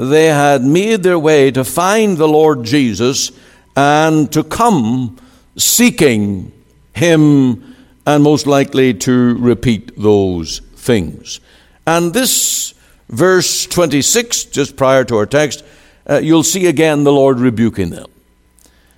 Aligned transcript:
they 0.00 0.26
had 0.26 0.64
made 0.64 1.02
their 1.02 1.18
way 1.18 1.50
to 1.50 1.62
find 1.62 2.16
the 2.16 2.28
Lord 2.28 2.64
Jesus 2.64 3.32
and 3.76 4.32
to 4.32 4.42
come 4.42 5.18
seeking 5.56 6.52
Him 6.94 7.76
and 8.06 8.22
most 8.22 8.46
likely 8.46 8.94
to 8.94 9.36
repeat 9.36 9.92
those 10.00 10.60
things. 10.74 11.40
And 11.86 12.14
this 12.14 12.72
verse 13.10 13.66
26, 13.66 14.44
just 14.44 14.76
prior 14.76 15.04
to 15.04 15.16
our 15.16 15.26
text, 15.26 15.64
uh, 16.08 16.20
you'll 16.22 16.44
see 16.44 16.66
again 16.66 17.04
the 17.04 17.12
Lord 17.12 17.38
rebuking 17.38 17.90
them. 17.90 18.06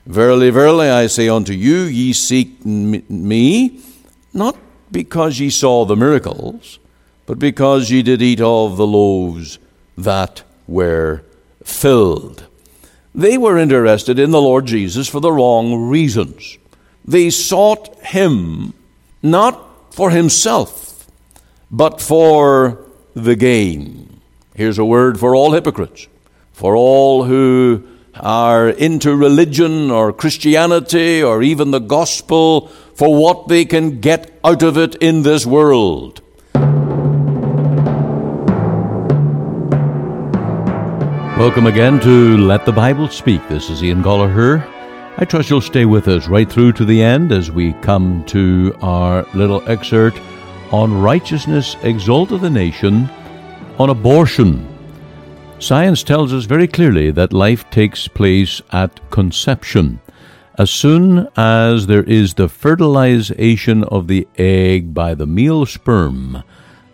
Verily, 0.06 0.50
verily, 0.50 0.88
I 0.88 1.08
say 1.08 1.28
unto 1.28 1.52
you, 1.52 1.82
ye 1.82 2.12
seek 2.12 2.64
me, 2.64 3.80
not 4.32 4.56
because 4.90 5.38
ye 5.40 5.50
saw 5.50 5.84
the 5.84 5.96
miracles, 5.96 6.78
but 7.26 7.38
because 7.38 7.90
ye 7.90 8.02
did 8.02 8.22
eat 8.22 8.40
of 8.40 8.76
the 8.76 8.86
loaves 8.86 9.58
that 9.96 10.42
were 10.72 11.22
filled. 11.62 12.46
They 13.14 13.36
were 13.36 13.58
interested 13.58 14.18
in 14.18 14.30
the 14.30 14.40
Lord 14.40 14.66
Jesus 14.66 15.08
for 15.08 15.20
the 15.20 15.32
wrong 15.32 15.88
reasons. 15.88 16.58
They 17.04 17.30
sought 17.30 17.94
him 17.98 18.72
not 19.22 19.94
for 19.94 20.10
himself, 20.10 21.06
but 21.70 22.00
for 22.00 22.78
the 23.14 23.36
gain. 23.36 24.20
Here's 24.54 24.78
a 24.78 24.84
word 24.84 25.20
for 25.20 25.34
all 25.34 25.52
hypocrites, 25.52 26.08
for 26.52 26.74
all 26.74 27.24
who 27.24 27.86
are 28.14 28.68
into 28.68 29.14
religion 29.16 29.90
or 29.90 30.12
Christianity 30.12 31.22
or 31.22 31.42
even 31.42 31.70
the 31.70 31.80
gospel 31.80 32.68
for 32.94 33.14
what 33.14 33.48
they 33.48 33.64
can 33.64 34.00
get 34.00 34.38
out 34.44 34.62
of 34.62 34.76
it 34.76 34.94
in 34.96 35.22
this 35.22 35.44
world. 35.44 36.20
Welcome 41.38 41.66
again 41.66 41.98
to 42.00 42.36
Let 42.38 42.64
the 42.64 42.72
Bible 42.72 43.08
Speak. 43.08 43.46
This 43.48 43.70
is 43.70 43.82
Ian 43.82 44.02
Goligher. 44.02 44.66
I 45.18 45.24
trust 45.24 45.50
you'll 45.50 45.60
stay 45.60 45.84
with 45.84 46.08
us 46.08 46.28
right 46.28 46.50
through 46.50 46.72
to 46.74 46.84
the 46.84 47.02
end 47.02 47.32
as 47.32 47.50
we 47.50 47.72
come 47.74 48.24
to 48.26 48.76
our 48.80 49.26
little 49.34 49.68
excerpt 49.68 50.20
on 50.70 51.00
righteousness 51.00 51.76
exalteth 51.82 52.40
the 52.42 52.50
nation, 52.50 53.08
on 53.78 53.90
abortion 53.90 54.72
Science 55.62 56.02
tells 56.02 56.32
us 56.32 56.44
very 56.44 56.66
clearly 56.66 57.12
that 57.12 57.32
life 57.32 57.70
takes 57.70 58.08
place 58.08 58.60
at 58.72 58.98
conception. 59.10 60.00
As 60.58 60.72
soon 60.72 61.28
as 61.36 61.86
there 61.86 62.02
is 62.02 62.34
the 62.34 62.48
fertilization 62.48 63.84
of 63.84 64.08
the 64.08 64.26
egg 64.36 64.92
by 64.92 65.14
the 65.14 65.24
male 65.24 65.64
sperm, 65.64 66.42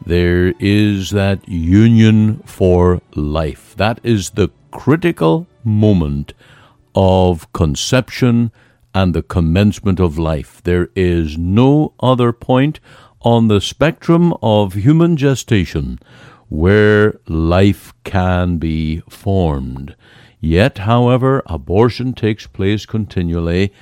there 0.04 0.54
is 0.58 1.10
that 1.10 1.48
union 1.48 2.42
for 2.44 3.00
life. 3.14 3.74
That 3.76 4.00
is 4.02 4.30
the 4.30 4.50
critical 4.70 5.46
moment 5.64 6.34
of 6.94 7.52
conception 7.52 8.50
and 8.94 9.14
the 9.14 9.22
commencement 9.22 10.00
of 10.00 10.18
life. 10.18 10.62
There 10.62 10.88
is 10.96 11.38
no 11.38 11.92
other 12.00 12.32
point 12.32 12.80
on 13.20 13.48
the 13.48 13.60
spectrum 13.60 14.34
of 14.42 14.74
human 14.74 15.16
gestation 15.16 15.98
where 16.48 17.20
life 17.28 17.92
can 18.04 18.58
be 18.58 19.00
formed. 19.08 19.94
Yet, 20.40 20.78
however, 20.78 21.42
abortion 21.46 22.14
takes 22.14 22.46
place 22.46 22.86
continually, 22.86 23.72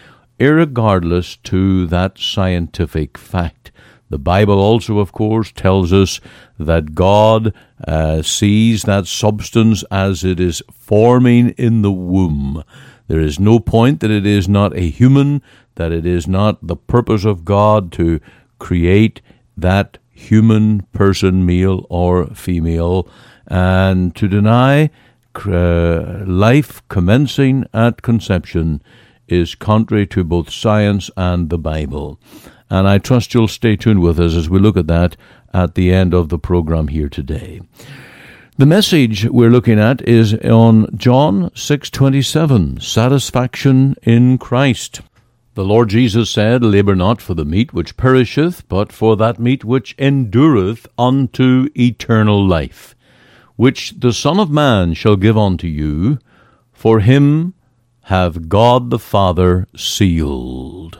irregardless 0.41 1.39
to 1.45 1.87
that 1.87 2.19
scientific 2.19 3.17
fact. 3.19 3.71
The 4.09 4.19
Bible 4.19 4.59
also, 4.59 4.99
of 4.99 5.13
course, 5.13 5.51
tells 5.51 5.93
us 5.93 6.21
that 6.59 6.95
God 6.95 7.53
uh, 7.87 8.23
sees 8.23 8.83
that 8.83 9.07
substance 9.07 9.83
as 9.91 10.23
it 10.23 10.39
is 10.39 10.63
forming 10.73 11.51
in 11.51 11.83
the 11.83 11.91
womb. 11.91 12.63
There 13.09 13.21
is 13.21 13.41
no 13.41 13.59
point 13.59 14.01
that 14.01 14.11
it 14.11 14.27
is 14.27 14.49
not 14.49 14.77
a 14.77 14.91
human, 14.91 15.43
that 15.75 15.93
it 15.93 16.07
is 16.07 16.29
not 16.29 16.67
the 16.67 16.77
purpose 16.77 17.25
of 17.25 17.45
God 17.45 17.93
to 17.93 18.21
create 18.59 19.21
that 19.57 19.99
human 20.13 20.83
person, 20.93 21.45
male 21.45 21.87
or 21.89 22.27
female, 22.27 23.09
and 23.47 24.15
to 24.17 24.29
deny 24.29 24.91
uh, 25.45 26.25
life 26.27 26.83
commencing 26.89 27.67
at 27.75 28.03
conception 28.03 28.83
is 29.29 29.55
contrary 29.55 30.07
to 30.07 30.25
both 30.25 30.51
science 30.51 31.11
and 31.17 31.51
the 31.51 31.59
Bible. 31.59 32.19
And 32.69 32.89
I 32.89 32.99
trust 32.99 33.33
you'll 33.33 33.49
stay 33.49 33.77
tuned 33.77 34.01
with 34.01 34.19
us 34.19 34.35
as 34.35 34.51
we 34.51 34.59
look 34.59 34.77
at 34.77 34.89
that 34.89 35.17
at 35.53 35.75
the 35.75 35.93
end 35.93 36.15
of 36.15 36.29
the 36.29 36.39
program 36.39 36.89
here 36.89 37.09
today. 37.09 37.61
The 38.59 38.67
message 38.67 39.27
we're 39.27 39.51
looking 39.51 39.79
at 39.79 40.01
is 40.09 40.35
on 40.35 40.89
John 40.97 41.51
6:27, 41.51 42.81
satisfaction 42.81 43.95
in 44.03 44.39
Christ. 44.39 45.03
The 45.55 45.65
Lord 45.65 45.91
Jesus 45.91 46.31
said, 46.31 46.63
Labour 46.63 46.95
not 46.95 47.23
for 47.23 47.35
the 47.35 47.45
meat 47.45 47.73
which 47.73 47.97
perisheth, 47.97 48.69
but 48.69 48.93
for 48.93 49.17
that 49.17 49.39
meat 49.39 49.65
which 49.65 49.95
endureth 49.99 50.87
unto 50.99 51.69
eternal 51.75 52.47
life, 52.47 52.95
which 53.57 53.95
the 53.99 54.13
Son 54.13 54.39
of 54.39 54.51
Man 54.51 54.93
shall 54.95 55.17
give 55.17 55.39
unto 55.39 55.67
you, 55.67 56.19
for 56.73 57.01
him 57.01 57.55
have 58.05 58.49
God 58.49 58.91
the 58.91 58.99
Father 58.99 59.67
sealed. 59.75 60.99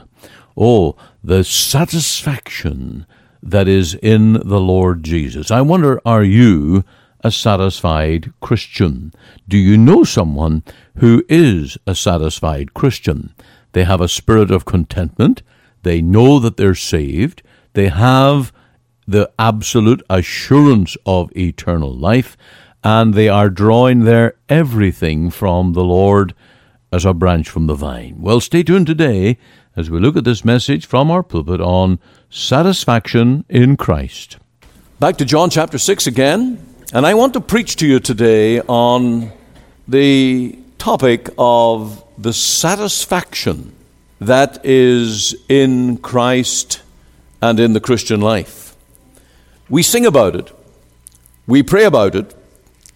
Oh, 0.57 0.95
the 1.27 1.43
satisfaction 1.43 3.05
that 3.43 3.67
is 3.67 3.95
in 3.95 4.31
the 4.45 4.61
Lord 4.61 5.03
Jesus. 5.03 5.51
I 5.51 5.59
wonder, 5.59 5.99
are 6.05 6.23
you 6.23 6.85
a 7.21 7.31
satisfied 7.31 8.31
Christian? 8.39 9.11
Do 9.45 9.57
you 9.57 9.77
know 9.77 10.05
someone 10.05 10.63
who 10.99 11.25
is 11.27 11.77
a 11.85 11.95
satisfied 11.95 12.73
Christian? 12.73 13.35
They 13.73 13.83
have 13.83 13.99
a 13.99 14.07
spirit 14.07 14.51
of 14.51 14.63
contentment. 14.63 15.41
They 15.83 16.01
know 16.01 16.39
that 16.39 16.55
they're 16.55 16.75
saved. 16.75 17.43
They 17.73 17.89
have 17.89 18.53
the 19.05 19.29
absolute 19.37 20.01
assurance 20.09 20.95
of 21.05 21.35
eternal 21.35 21.93
life, 21.93 22.37
and 22.85 23.13
they 23.13 23.27
are 23.27 23.49
drawing 23.49 24.05
their 24.05 24.35
everything 24.47 25.29
from 25.29 25.73
the 25.73 25.83
Lord 25.83 26.33
as 26.89 27.03
a 27.03 27.13
branch 27.13 27.49
from 27.49 27.67
the 27.67 27.75
vine. 27.75 28.15
Well, 28.21 28.39
stay 28.39 28.63
tuned 28.63 28.87
today 28.87 29.37
as 29.77 29.91
we 29.91 29.99
look 29.99 30.17
at 30.17 30.23
this 30.23 30.43
message 30.43 30.87
from 30.87 31.11
our 31.11 31.21
pulpit 31.21 31.61
on 31.61 31.99
satisfaction 32.31 33.45
in 33.47 33.77
Christ. 33.77 34.37
Back 34.99 35.17
to 35.17 35.25
John 35.25 35.51
chapter 35.51 35.77
6 35.77 36.07
again, 36.07 36.57
and 36.91 37.05
I 37.05 37.13
want 37.13 37.33
to 37.33 37.39
preach 37.39 37.75
to 37.77 37.87
you 37.87 37.99
today 37.99 38.59
on 38.61 39.31
the 39.87 40.57
topic 40.79 41.29
of 41.37 42.03
the 42.17 42.33
satisfaction 42.33 43.75
that 44.19 44.65
is 44.65 45.35
in 45.47 45.97
Christ 45.97 46.81
and 47.39 47.59
in 47.59 47.73
the 47.73 47.79
Christian 47.79 48.19
life. 48.19 48.75
We 49.69 49.83
sing 49.83 50.07
about 50.07 50.35
it, 50.35 50.51
we 51.45 51.61
pray 51.61 51.83
about 51.83 52.15
it, 52.15 52.33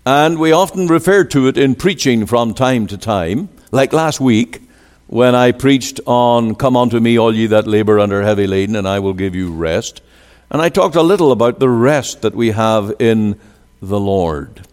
and 0.04 0.40
we 0.40 0.52
often 0.52 0.88
refer 0.88 1.26
to 1.26 1.48
it 1.48 1.60
in 1.60 1.76
preaching 1.76 2.26
from 2.26 2.56
time 2.56 2.88
to 2.88 2.98
time, 2.98 3.50
like 3.72 3.94
last 3.94 4.20
week 4.20 4.64
when 5.12 5.36
I 5.36 5.52
preached 5.52 6.00
on 6.06 6.56
Come 6.56 6.78
unto 6.78 6.98
me, 6.98 7.20
all 7.20 7.36
ye 7.36 7.46
that 7.48 7.68
labor 7.68 8.00
under 8.00 8.22
heavy 8.22 8.48
laden, 8.48 8.78
and 8.78 8.88
I 8.88 9.00
will 9.00 9.14
give 9.14 9.36
you 9.36 9.52
rest. 9.52 10.02
And 10.50 10.62
I 10.62 10.70
talked 10.70 10.96
a 10.96 11.02
little 11.02 11.34
about 11.34 11.60
the 11.60 11.68
rest 11.68 12.22
that 12.22 12.34
we 12.34 12.52
have 12.52 12.94
in 12.98 13.38
the 13.82 14.00
Lord. 14.00 14.66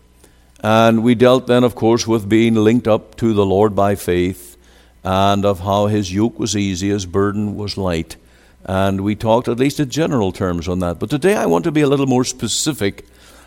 And 0.60 1.02
we 1.02 1.16
dealt 1.16 1.48
then, 1.48 1.64
of 1.64 1.74
course, 1.74 2.06
with 2.06 2.28
being 2.28 2.54
linked 2.54 2.86
up 2.86 3.16
to 3.16 3.34
the 3.34 3.44
Lord 3.44 3.74
by 3.74 3.96
faith 3.96 4.56
and 5.02 5.44
of 5.44 5.58
how 5.58 5.86
his 5.86 6.14
yoke 6.14 6.38
was 6.38 6.56
easy, 6.56 6.90
his 6.90 7.04
burden 7.04 7.56
was 7.56 7.76
light. 7.76 8.14
And 8.64 9.00
we 9.00 9.16
talked 9.16 9.48
at 9.48 9.58
least 9.58 9.80
in 9.80 9.90
general 9.90 10.30
terms 10.30 10.68
on 10.68 10.78
that. 10.78 11.00
But 11.00 11.10
today 11.10 11.34
I 11.34 11.46
want 11.46 11.64
to 11.64 11.72
be 11.72 11.80
a 11.80 11.88
little 11.88 12.06
more 12.06 12.24
specific. 12.24 13.04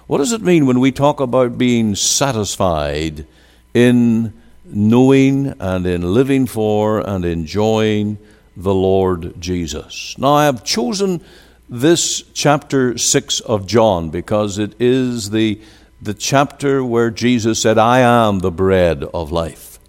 What 0.08 0.18
does 0.18 0.34
it 0.34 0.42
mean 0.42 0.66
when 0.66 0.82
we 0.82 0.92
talk 0.92 1.22
about 1.22 1.58
being 1.58 1.96
satisfied 1.96 3.26
in 3.74 4.34
knowing 4.74 5.54
and 5.60 5.86
in 5.86 6.14
living 6.14 6.48
for 6.48 7.00
and 7.00 7.26
enjoying 7.26 8.18
the 8.56 8.74
Lord 8.74 9.40
Jesus? 9.40 10.16
Now, 10.18 10.34
I 10.34 10.46
have 10.46 10.64
chosen 10.64 11.22
this 11.70 12.24
chapter 12.34 12.98
6 12.98 13.40
of 13.42 13.68
John 13.68 14.10
because 14.10 14.58
it 14.58 14.74
is 14.80 15.30
the 15.30 15.62
the 16.02 16.14
chapter 16.16 16.84
where 16.84 17.12
Jesus 17.12 17.62
said, 17.62 17.78
I 17.78 18.00
am 18.00 18.40
the 18.40 18.52
bread 18.52 19.04
of 19.04 19.32
life. 19.32 19.80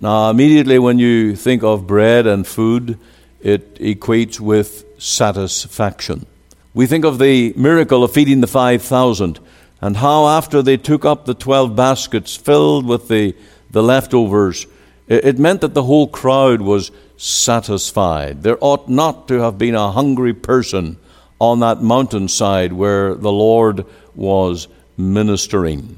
Now, 0.00 0.28
immediately 0.28 0.78
when 0.78 0.98
you 0.98 1.36
think 1.36 1.62
of 1.62 1.86
bread 1.86 2.26
and 2.26 2.46
food, 2.46 2.98
it 3.40 3.76
equates 3.76 4.40
with 4.40 4.84
satisfaction. 4.98 6.26
We 6.74 6.86
think 6.86 7.04
of 7.04 7.18
the 7.18 7.54
miracle 7.56 8.02
of 8.02 8.12
feeding 8.12 8.40
the 8.40 8.48
5,000 8.48 9.38
and 9.80 9.96
how, 9.98 10.26
after 10.28 10.62
they 10.62 10.76
took 10.76 11.04
up 11.04 11.26
the 11.26 11.34
12 11.34 11.76
baskets 11.76 12.34
filled 12.34 12.84
with 12.84 13.08
the, 13.08 13.34
the 13.76 13.82
leftovers, 13.82 14.66
it 15.06 15.38
meant 15.38 15.60
that 15.60 15.74
the 15.74 15.82
whole 15.82 16.08
crowd 16.08 16.62
was 16.62 16.90
satisfied. 17.18 18.42
There 18.42 18.56
ought 18.62 18.88
not 18.88 19.28
to 19.28 19.40
have 19.40 19.58
been 19.58 19.74
a 19.74 19.92
hungry 19.92 20.32
person 20.32 20.96
on 21.38 21.60
that 21.60 21.82
mountainside 21.82 22.72
where 22.72 23.14
the 23.14 23.30
Lord 23.30 23.84
was 24.14 24.66
ministering. 24.96 25.96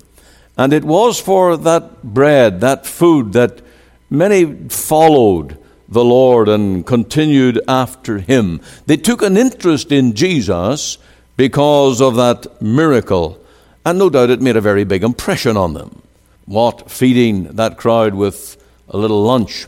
And 0.56 0.72
it 0.72 0.82
was 0.82 1.20
for 1.20 1.56
that 1.56 2.02
bread, 2.02 2.60
that 2.62 2.84
food, 2.84 3.32
that 3.34 3.62
many 4.10 4.44
followed 4.70 5.56
the 5.88 6.04
Lord 6.04 6.48
and 6.48 6.84
continued 6.84 7.60
after 7.68 8.18
him. 8.18 8.60
They 8.86 8.96
took 8.96 9.22
an 9.22 9.36
interest 9.36 9.92
in 9.92 10.14
Jesus 10.14 10.98
because 11.36 12.00
of 12.00 12.16
that 12.16 12.60
miracle, 12.60 13.38
and 13.86 14.00
no 14.00 14.10
doubt 14.10 14.30
it 14.30 14.42
made 14.42 14.56
a 14.56 14.60
very 14.60 14.82
big 14.82 15.04
impression 15.04 15.56
on 15.56 15.74
them. 15.74 16.02
What 16.48 16.90
feeding 16.90 17.44
that 17.56 17.76
crowd 17.76 18.14
with 18.14 18.56
a 18.88 18.96
little 18.96 19.22
lunch 19.22 19.66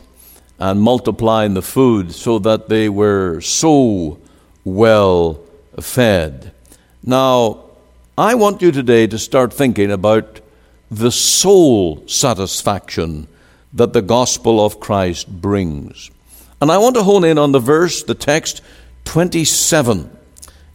and 0.57 0.81
multiplying 0.81 1.53
the 1.53 1.61
food 1.61 2.11
so 2.11 2.39
that 2.39 2.69
they 2.69 2.89
were 2.89 3.39
so 3.41 4.19
well 4.63 5.39
fed. 5.79 6.51
Now, 7.03 7.65
I 8.17 8.33
want 8.33 8.63
you 8.63 8.71
today 8.71 9.05
to 9.07 9.19
start 9.19 9.53
thinking 9.53 9.91
about 9.91 10.41
the 10.89 11.11
soul 11.11 12.03
satisfaction 12.07 13.27
that 13.73 13.93
the 13.93 14.01
gospel 14.01 14.63
of 14.63 14.79
Christ 14.79 15.27
brings. 15.29 16.11
And 16.59 16.71
I 16.71 16.77
want 16.79 16.95
to 16.95 17.03
hone 17.03 17.23
in 17.23 17.37
on 17.37 17.51
the 17.51 17.59
verse, 17.59 18.03
the 18.03 18.15
text 18.15 18.61
27 19.05 20.15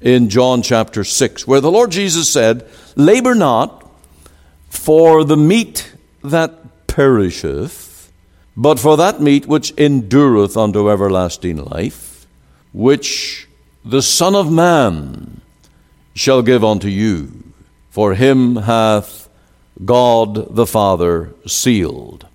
in 0.01 0.29
John 0.29 0.63
chapter 0.63 1.05
6, 1.05 1.47
where 1.47 1.61
the 1.61 1.71
Lord 1.71 1.91
Jesus 1.91 2.33
said, 2.33 2.69
Labor 2.95 3.35
not 3.35 3.89
for 4.69 5.25
the 5.25 5.37
meat 5.37 5.93
that 6.31 6.87
perisheth, 6.87 8.11
but 8.57 8.79
for 8.79 8.97
that 8.97 9.21
meat 9.21 9.47
which 9.47 9.73
endureth 9.77 10.57
unto 10.57 10.91
everlasting 10.91 11.65
life, 11.65 12.27
which 12.73 13.49
the 13.85 14.03
Son 14.03 14.35
of 14.35 14.51
Man 14.51 15.41
shall 16.15 16.43
give 16.43 16.65
unto 16.65 16.89
you. 16.89 17.53
For 17.91 18.15
him 18.15 18.57
hath 18.57 19.29
God 19.85 20.55
the 20.55 20.67
Father 20.67 21.33
sealed. 21.47 22.27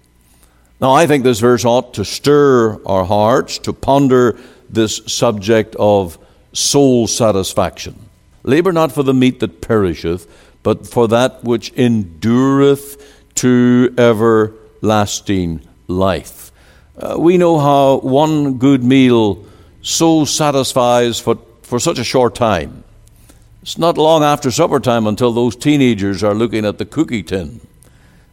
Now, 0.80 0.94
I 0.94 1.06
think 1.06 1.24
this 1.24 1.40
verse 1.40 1.66
ought 1.66 1.94
to 1.96 2.06
stir 2.06 2.80
our 2.86 3.06
hearts 3.06 3.60
to 3.60 3.74
ponder 3.74 4.40
this 4.70 5.02
subject 5.06 5.76
of 5.78 6.18
soul 6.54 7.08
satisfaction. 7.08 7.96
Labor 8.44 8.72
not 8.72 8.92
for 8.92 9.04
the 9.04 9.14
meat 9.14 9.40
that 9.42 9.62
perisheth, 9.62 10.28
but 10.64 10.88
for 10.88 11.08
that 11.08 11.44
which 11.44 11.72
endureth 11.74 13.21
to 13.42 13.92
everlasting 13.98 15.60
life. 15.88 16.52
Uh, 16.96 17.16
we 17.18 17.40
know 17.40 17.58
how 17.58 17.98
one 17.98 18.60
good 18.60 18.84
meal 18.84 19.44
so 19.82 20.26
satisfies 20.26 21.20
for, 21.20 21.40
for 21.64 21.80
such 21.80 21.98
a 21.98 22.04
short 22.04 22.36
time. 22.36 22.84
It's 23.64 23.80
not 23.80 23.98
long 23.98 24.24
after 24.24 24.52
supper 24.52 24.80
time 24.80 25.08
until 25.08 25.34
those 25.34 25.56
teenagers 25.56 26.24
are 26.24 26.36
looking 26.36 26.66
at 26.66 26.78
the 26.78 26.86
cookie 26.86 27.24
tin. 27.24 27.62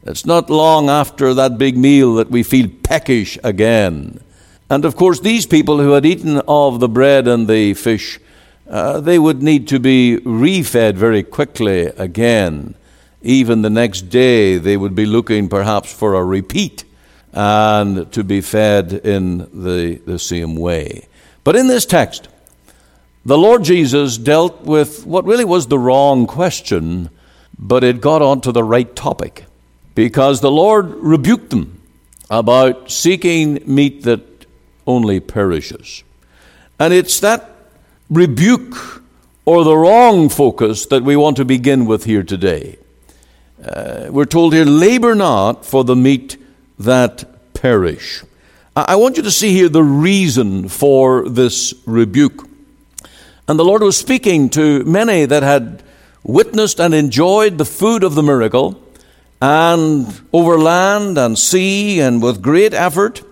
It's 0.03 0.27
not 0.27 0.51
long 0.51 0.91
after 0.91 1.33
that 1.33 1.57
big 1.57 1.79
meal 1.79 2.17
that 2.17 2.31
we 2.31 2.43
feel 2.43 2.69
peckish 2.83 3.39
again. 3.43 4.21
And 4.69 4.85
of 4.85 4.95
course, 4.95 5.21
these 5.21 5.47
people 5.47 5.79
who 5.79 5.93
had 5.93 6.05
eaten 6.05 6.43
of 6.47 6.81
the 6.81 6.89
bread 6.89 7.27
and 7.27 7.49
the 7.49 7.73
fish, 7.73 8.21
uh, 8.69 9.01
they 9.01 9.19
would 9.19 9.43
need 9.43 9.69
to 9.69 9.81
be 9.81 10.19
refed 10.23 10.97
very 10.97 11.23
quickly 11.23 11.87
again. 11.97 12.75
Even 13.23 13.63
the 13.63 13.71
next 13.71 14.03
day, 14.03 14.59
they 14.59 14.77
would 14.77 14.95
be 14.95 15.07
looking 15.07 15.49
perhaps 15.49 15.93
for 15.93 16.15
a 16.15 16.25
repeat 16.25 16.85
and 17.33 18.11
to 18.13 18.25
be 18.25 18.41
fed 18.41 18.93
in 18.93 19.39
the, 19.39 20.01
the 20.07 20.19
same 20.19 20.57
way. 20.57 21.07
But 21.45 21.57
in 21.57 21.67
this 21.67 21.85
text, 21.87 22.29
the 23.25 23.39
Lord 23.39 23.65
Jesus 23.65 24.17
dealt 24.17 24.63
with 24.63 25.05
what 25.05 25.25
really 25.25 25.45
was 25.45 25.67
the 25.67 25.79
wrong 25.79 26.27
question, 26.27 27.11
but 27.59 27.85
it 27.85 28.01
got 28.01 28.23
onto 28.23 28.53
the 28.53 28.65
right 28.65 28.95
topic 28.95 29.45
because 29.95 30.41
the 30.41 30.51
Lord 30.51 30.95
rebuked 30.95 31.51
them 31.51 31.83
about 32.31 32.91
seeking 32.91 33.63
meat 33.67 34.05
that 34.05 34.47
only 34.87 35.21
perishes. 35.21 36.05
And 36.79 36.95
it's 36.95 37.21
that 37.21 37.51
rebuke 38.09 39.03
or 39.45 39.65
the 39.65 39.77
wrong 39.77 40.29
focus 40.29 40.87
that 40.87 41.03
we 41.03 41.17
want 41.17 41.37
to 41.39 41.45
begin 41.45 41.87
with 41.87 42.05
here 42.05 42.23
today. 42.23 42.79
Uh, 43.65 44.07
we're 44.11 44.25
told 44.25 44.53
here, 44.53 44.65
labor 44.65 45.15
not 45.15 45.67
for 45.67 45.85
the 45.85 45.97
meat 45.97 46.37
that 46.79 47.25
perish. 47.55 48.23
I 48.77 48.95
want 48.95 49.17
you 49.17 49.25
to 49.25 49.31
see 49.31 49.53
here 49.53 49.69
the 49.69 49.83
reason 49.83 50.69
for 50.69 51.29
this 51.29 51.75
rebuke. 51.85 52.49
And 53.49 53.59
the 53.59 53.65
Lord 53.65 53.83
was 53.83 53.97
speaking 53.97 54.51
to 54.51 54.85
many 54.85 55.25
that 55.25 55.43
had 55.43 55.83
witnessed 56.23 56.79
and 56.79 56.95
enjoyed 56.95 57.59
the 57.59 57.65
food 57.65 58.05
of 58.05 58.15
the 58.15 58.23
miracle, 58.23 58.81
and 59.41 60.07
over 60.33 60.59
land 60.59 61.19
and 61.19 61.39
sea, 61.39 62.01
and 62.01 62.23
with 62.23 62.43
great 62.43 62.75
effort, 62.75 63.23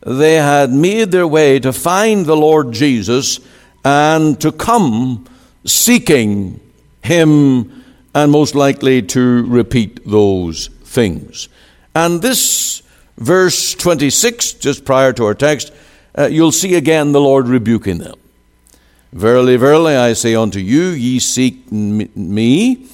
they 0.00 0.34
had 0.34 0.70
made 0.70 1.10
their 1.10 1.26
way 1.26 1.58
to 1.58 1.72
find 1.72 2.26
the 2.26 2.36
Lord 2.36 2.72
Jesus 2.72 3.40
and 3.84 4.40
to 4.40 4.52
come 4.52 5.24
seeking 5.64 6.60
Him, 7.02 7.75
and 8.16 8.32
most 8.32 8.54
likely 8.54 9.02
to 9.02 9.44
repeat 9.44 10.00
those 10.06 10.68
things. 10.84 11.50
And 11.94 12.22
this 12.22 12.82
verse 13.18 13.74
26, 13.74 14.54
just 14.54 14.86
prior 14.86 15.12
to 15.12 15.26
our 15.26 15.34
text, 15.34 15.70
uh, 16.16 16.24
you'll 16.24 16.50
see 16.50 16.76
again 16.76 17.12
the 17.12 17.20
Lord 17.20 17.46
rebuking 17.46 17.98
them. 17.98 18.18
Verily, 19.12 19.58
verily, 19.58 19.96
I 19.96 20.14
say 20.14 20.34
unto 20.34 20.58
you, 20.58 20.84
ye 20.84 21.18
seek 21.18 21.70
me, 21.70 22.88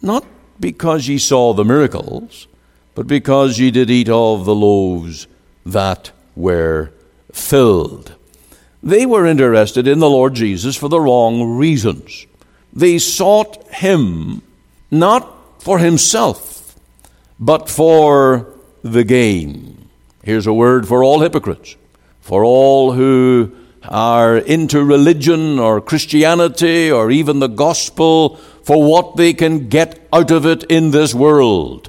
not 0.00 0.24
because 0.60 1.08
ye 1.08 1.18
saw 1.18 1.54
the 1.54 1.64
miracles, 1.64 2.46
but 2.94 3.08
because 3.08 3.58
ye 3.58 3.72
did 3.72 3.90
eat 3.90 4.08
of 4.08 4.44
the 4.44 4.54
loaves 4.54 5.26
that 5.66 6.12
were 6.36 6.92
filled. 7.32 8.14
They 8.80 9.06
were 9.06 9.26
interested 9.26 9.88
in 9.88 9.98
the 9.98 10.08
Lord 10.08 10.34
Jesus 10.34 10.76
for 10.76 10.88
the 10.88 11.00
wrong 11.00 11.56
reasons. 11.56 12.26
They 12.72 12.98
sought 12.98 13.66
him 13.72 14.42
not 14.90 15.62
for 15.62 15.78
himself, 15.78 16.76
but 17.38 17.68
for 17.68 18.52
the 18.82 19.04
gain. 19.04 19.88
Here's 20.22 20.46
a 20.46 20.52
word 20.52 20.86
for 20.86 21.02
all 21.02 21.20
hypocrites, 21.20 21.76
for 22.20 22.44
all 22.44 22.92
who 22.92 23.52
are 23.84 24.36
into 24.36 24.84
religion 24.84 25.58
or 25.58 25.80
Christianity 25.80 26.90
or 26.90 27.10
even 27.10 27.38
the 27.38 27.48
gospel 27.48 28.36
for 28.62 28.82
what 28.82 29.16
they 29.16 29.32
can 29.32 29.68
get 29.68 30.06
out 30.12 30.30
of 30.30 30.44
it 30.44 30.64
in 30.64 30.90
this 30.90 31.14
world. 31.14 31.88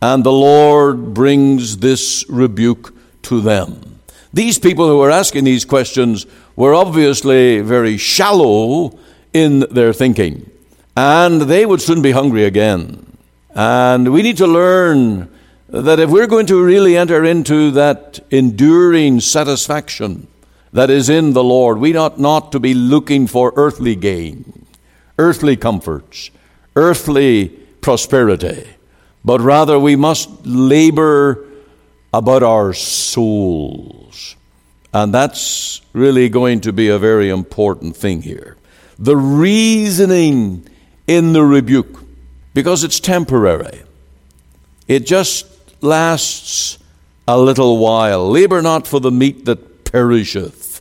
And 0.00 0.24
the 0.24 0.32
Lord 0.32 1.12
brings 1.12 1.78
this 1.78 2.24
rebuke 2.28 2.94
to 3.22 3.40
them. 3.40 4.00
These 4.32 4.58
people 4.58 4.88
who 4.88 4.98
were 4.98 5.10
asking 5.10 5.44
these 5.44 5.64
questions 5.64 6.26
were 6.54 6.74
obviously 6.74 7.60
very 7.60 7.96
shallow 7.96 8.98
in 9.32 9.60
their 9.70 9.92
thinking, 9.92 10.50
and 10.98 11.42
they 11.42 11.64
would 11.64 11.80
soon 11.80 12.02
be 12.02 12.10
hungry 12.10 12.44
again. 12.44 13.06
And 13.54 14.12
we 14.12 14.20
need 14.20 14.36
to 14.38 14.48
learn 14.48 15.30
that 15.68 16.00
if 16.00 16.10
we're 16.10 16.26
going 16.26 16.46
to 16.46 16.60
really 16.60 16.96
enter 16.96 17.24
into 17.24 17.70
that 17.70 18.18
enduring 18.32 19.20
satisfaction 19.20 20.26
that 20.72 20.90
is 20.90 21.08
in 21.08 21.34
the 21.34 21.44
Lord, 21.44 21.78
we 21.78 21.96
ought 21.96 22.18
not 22.18 22.50
to 22.50 22.58
be 22.58 22.74
looking 22.74 23.28
for 23.28 23.52
earthly 23.54 23.94
gain, 23.94 24.66
earthly 25.20 25.56
comforts, 25.56 26.32
earthly 26.74 27.50
prosperity, 27.80 28.66
but 29.24 29.40
rather 29.40 29.78
we 29.78 29.94
must 29.94 30.28
labor 30.44 31.46
about 32.12 32.42
our 32.42 32.74
souls. 32.74 34.34
And 34.92 35.14
that's 35.14 35.80
really 35.92 36.28
going 36.28 36.62
to 36.62 36.72
be 36.72 36.88
a 36.88 36.98
very 36.98 37.28
important 37.30 37.96
thing 37.96 38.20
here. 38.22 38.56
The 38.98 39.16
reasoning 39.16 40.68
in 41.08 41.32
the 41.32 41.42
rebuke, 41.42 42.04
because 42.54 42.84
it's 42.84 43.00
temporary, 43.00 43.82
it 44.86 45.06
just 45.06 45.46
lasts 45.82 46.78
a 47.26 47.38
little 47.38 47.78
while. 47.78 48.30
Labor 48.30 48.62
not 48.62 48.86
for 48.86 49.00
the 49.00 49.10
meat 49.10 49.46
that 49.46 49.84
perisheth. 49.84 50.80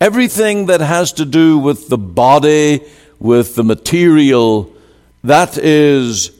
Everything 0.00 0.66
that 0.66 0.80
has 0.80 1.12
to 1.12 1.24
do 1.24 1.58
with 1.58 1.88
the 1.88 1.98
body, 1.98 2.82
with 3.18 3.54
the 3.54 3.64
material, 3.64 4.74
that 5.22 5.56
is 5.58 6.32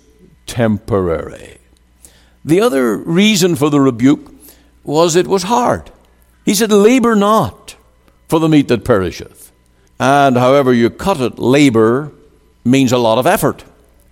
temporary. 0.46 1.58
The 2.44 2.60
other 2.60 2.96
reason 2.96 3.56
for 3.56 3.70
the 3.70 3.80
rebuke 3.80 4.32
was 4.84 5.16
it 5.16 5.26
was 5.26 5.44
hard. 5.44 5.90
He 6.44 6.54
said, 6.54 6.70
Labor 6.70 7.14
not 7.14 7.76
for 8.28 8.38
the 8.40 8.48
meat 8.48 8.68
that 8.68 8.84
perisheth. 8.84 9.50
And 9.98 10.36
however 10.36 10.72
you 10.72 10.90
cut 10.90 11.20
it, 11.20 11.38
labor 11.38 12.12
means 12.66 12.92
a 12.92 12.99
lot 12.99 13.18
of 13.18 13.26
effort. 13.26 13.64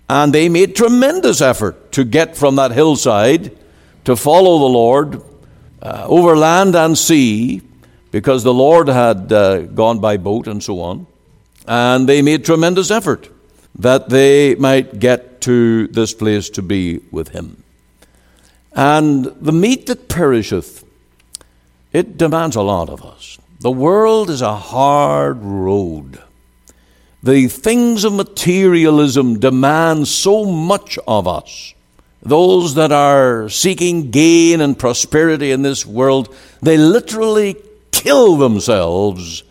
And 0.09 0.33
they 0.33 0.49
made 0.49 0.75
tremendous 0.75 1.41
effort 1.41 1.91
to 1.93 2.03
get 2.03 2.37
from 2.37 2.55
that 2.57 2.71
hillside 2.71 3.57
to 4.05 4.15
follow 4.15 4.59
the 4.59 4.65
Lord 4.65 5.21
uh, 5.81 6.05
over 6.07 6.37
land 6.37 6.75
and 6.75 6.97
sea 6.97 7.61
because 8.11 8.43
the 8.43 8.53
Lord 8.53 8.87
had 8.87 9.31
uh, 9.33 9.61
gone 9.61 9.99
by 9.99 10.17
boat 10.17 10.47
and 10.47 10.63
so 10.63 10.79
on. 10.79 11.07
And 11.67 12.07
they 12.07 12.21
made 12.21 12.45
tremendous 12.45 12.91
effort 12.91 13.29
that 13.79 14.09
they 14.09 14.55
might 14.55 14.99
get 14.99 15.41
to 15.41 15.87
this 15.87 16.13
place 16.13 16.49
to 16.51 16.61
be 16.61 17.01
with 17.11 17.29
Him. 17.29 17.63
And 18.73 19.25
the 19.25 19.51
meat 19.51 19.87
that 19.87 20.07
perisheth, 20.07 20.83
it 21.91 22.17
demands 22.17 22.55
a 22.55 22.61
lot 22.61 22.89
of 22.89 23.03
us. 23.03 23.37
The 23.59 23.71
world 23.71 24.29
is 24.29 24.41
a 24.41 24.55
hard 24.55 25.41
road. 25.41 26.21
The 27.25 27.47
things 27.47 28.03
of 28.03 28.13
materialism 28.13 29.39
demand 29.39 30.07
so 30.07 30.45
much 30.45 30.99
of 31.07 31.27
us. 31.27 31.73
Those 32.21 32.75
that 32.75 32.91
are 32.91 33.49
seeking 33.49 34.11
gain 34.11 34.61
and 34.61 34.77
prosperity 34.77 35.49
in 35.49 35.63
this 35.63 35.87
world, 35.87 36.31
they 36.61 36.77
literally 36.77 37.55
kill 37.89 38.35
themselves 38.35 39.43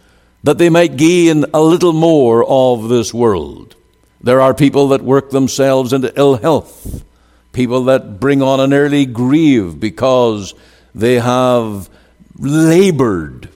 that 0.44 0.58
they 0.58 0.70
might 0.70 0.96
gain 0.96 1.46
a 1.52 1.60
little 1.60 1.92
more 1.92 2.44
of 2.48 2.88
this 2.88 3.12
world. 3.12 3.74
There 4.20 4.40
are 4.40 4.54
people 4.54 4.90
that 4.90 5.02
work 5.02 5.30
themselves 5.30 5.92
into 5.92 6.16
ill 6.16 6.36
health, 6.36 7.02
people 7.50 7.82
that 7.86 8.20
bring 8.20 8.40
on 8.40 8.60
an 8.60 8.72
early 8.72 9.04
grieve 9.04 9.80
because 9.80 10.54
they 10.94 11.14
have 11.18 11.90
labored 12.38 13.48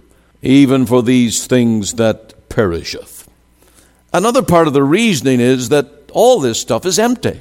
even 0.42 0.86
for 0.86 1.04
these 1.04 1.46
things 1.46 1.94
that 1.94 2.48
perisheth. 2.48 3.17
Another 4.12 4.42
part 4.42 4.66
of 4.66 4.72
the 4.72 4.82
reasoning 4.82 5.40
is 5.40 5.68
that 5.68 6.10
all 6.12 6.40
this 6.40 6.60
stuff 6.60 6.86
is 6.86 6.98
empty. 6.98 7.40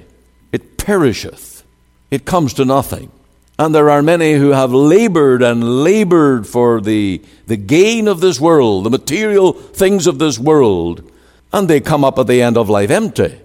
It 0.51 0.77
perisheth. 0.77 1.63
It 2.11 2.25
comes 2.25 2.53
to 2.55 2.65
nothing. 2.65 3.11
And 3.59 3.73
there 3.73 3.89
are 3.89 4.03
many 4.03 4.33
who 4.33 4.51
have 4.51 4.71
labored 4.71 5.41
and 5.41 5.83
labored 5.83 6.45
for 6.45 6.79
the, 6.79 7.23
the 7.47 7.57
gain 7.57 8.07
of 8.07 8.19
this 8.19 8.39
world, 8.39 8.85
the 8.85 8.89
material 8.89 9.53
things 9.53 10.05
of 10.05 10.19
this 10.19 10.37
world, 10.37 11.09
and 11.51 11.67
they 11.67 11.79
come 11.79 12.03
up 12.03 12.19
at 12.19 12.27
the 12.27 12.41
end 12.41 12.57
of 12.57 12.69
life 12.69 12.91
empty. 12.91 13.39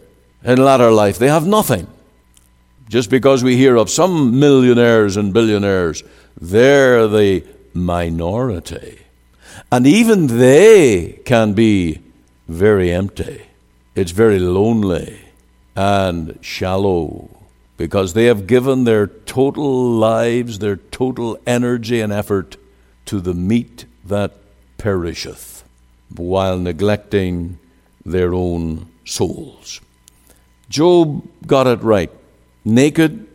In 0.45 0.63
latter 0.63 0.91
life, 0.91 1.19
they 1.19 1.29
have 1.29 1.47
nothing. 1.47 1.87
Just 2.89 3.09
because 3.09 3.43
we 3.43 3.57
hear 3.57 3.77
of 3.77 3.89
some 3.89 4.39
millionaires 4.39 5.17
and 5.17 5.33
billionaires, 5.33 6.03
they're 6.39 7.09
the 7.09 7.45
minority. 7.73 8.99
And 9.71 9.87
even 9.87 10.27
they 10.27 11.21
can 11.25 11.55
be 11.55 12.02
very 12.49 12.91
empty. 12.91 13.43
It's 13.95 14.13
very 14.13 14.39
lonely 14.39 15.21
and 15.77 16.39
shallow 16.41 17.29
because 17.77 18.15
they 18.15 18.27
have 18.27 18.47
given 18.47 18.85
their 18.85 19.07
total 19.07 19.91
lives, 19.91 20.59
their 20.59 20.77
total 20.77 21.39
energy 21.47 22.01
and 22.01 22.13
effort 22.13 22.57
to 23.07 23.21
the 23.21 23.35
meat 23.35 23.85
that 24.05 24.33
perisheth 24.79 25.65
while 26.17 26.59
neglecting 26.59 27.59
their 28.05 28.35
own 28.35 28.89
souls. 29.05 29.81
Job 30.69 31.27
got 31.47 31.67
it 31.67 31.83
right. 31.83 32.11
Naked 32.65 33.27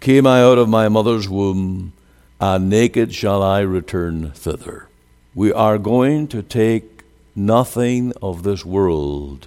came 0.00 0.26
I 0.26 0.40
out 0.42 0.58
of 0.58 0.68
my 0.68 0.88
mother's 0.88 1.28
womb, 1.28 1.92
and 2.40 2.70
naked 2.70 3.14
shall 3.14 3.42
I 3.42 3.60
return 3.60 4.30
thither. 4.32 4.88
We 5.34 5.52
are 5.52 5.78
going 5.78 6.28
to 6.28 6.42
take 6.42 6.95
nothing 7.36 8.12
of 8.22 8.42
this 8.42 8.64
world 8.64 9.46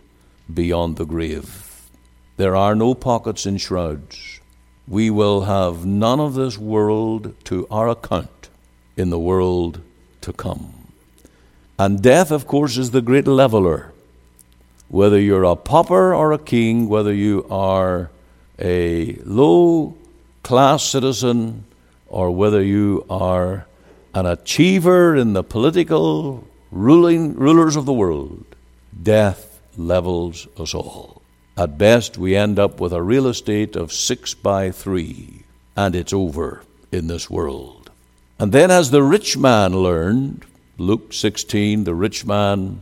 beyond 0.53 0.97
the 0.97 1.05
grave. 1.05 1.89
There 2.37 2.55
are 2.55 2.75
no 2.75 2.93
pockets 2.93 3.45
in 3.45 3.57
shrouds. 3.57 4.39
We 4.87 5.09
will 5.09 5.41
have 5.41 5.85
none 5.85 6.19
of 6.19 6.35
this 6.35 6.57
world 6.57 7.35
to 7.45 7.67
our 7.69 7.89
account 7.89 8.49
in 8.95 9.09
the 9.09 9.19
world 9.19 9.81
to 10.21 10.31
come. 10.31 10.73
And 11.77 12.01
death, 12.01 12.31
of 12.31 12.45
course, 12.47 12.77
is 12.77 12.91
the 12.91 13.01
great 13.01 13.27
leveler. 13.27 13.93
Whether 14.87 15.19
you're 15.19 15.43
a 15.43 15.55
pauper 15.55 16.13
or 16.13 16.31
a 16.31 16.39
king, 16.39 16.89
whether 16.89 17.13
you 17.13 17.45
are 17.49 18.09
a 18.57 19.15
low 19.23 19.95
class 20.43 20.83
citizen, 20.83 21.65
or 22.07 22.31
whether 22.31 22.61
you 22.61 23.05
are 23.09 23.67
an 24.13 24.25
achiever 24.25 25.15
in 25.15 25.33
the 25.33 25.43
political 25.43 26.47
ruling 26.71 27.35
rulers 27.35 27.75
of 27.75 27.85
the 27.85 27.93
world, 27.93 28.45
death 29.01 29.59
levels 29.77 30.47
us 30.57 30.73
all. 30.73 31.21
At 31.57 31.77
best, 31.77 32.17
we 32.17 32.35
end 32.35 32.59
up 32.59 32.79
with 32.79 32.93
a 32.93 33.01
real 33.01 33.27
estate 33.27 33.75
of 33.75 33.91
six 33.91 34.33
by 34.33 34.71
three, 34.71 35.43
and 35.75 35.95
it's 35.95 36.13
over 36.13 36.63
in 36.91 37.07
this 37.07 37.29
world. 37.29 37.91
And 38.39 38.51
then, 38.51 38.71
as 38.71 38.91
the 38.91 39.03
rich 39.03 39.35
man 39.35 39.73
learned, 39.73 40.45
Luke 40.77 41.11
16, 41.11 41.83
the 41.83 41.93
rich 41.93 42.25
man, 42.25 42.81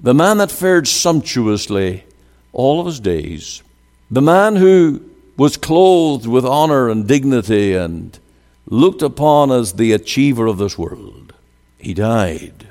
the 0.00 0.12
man 0.12 0.38
that 0.38 0.50
fared 0.50 0.86
sumptuously 0.86 2.04
all 2.52 2.80
of 2.80 2.86
his 2.86 3.00
days, 3.00 3.62
the 4.10 4.20
man 4.20 4.56
who 4.56 5.08
was 5.36 5.56
clothed 5.56 6.26
with 6.26 6.44
honor 6.44 6.90
and 6.90 7.08
dignity 7.08 7.74
and 7.74 8.18
looked 8.66 9.00
upon 9.00 9.50
as 9.50 9.74
the 9.74 9.92
achiever 9.92 10.46
of 10.46 10.58
this 10.58 10.76
world, 10.76 11.32
he 11.78 11.94
died 11.94 12.65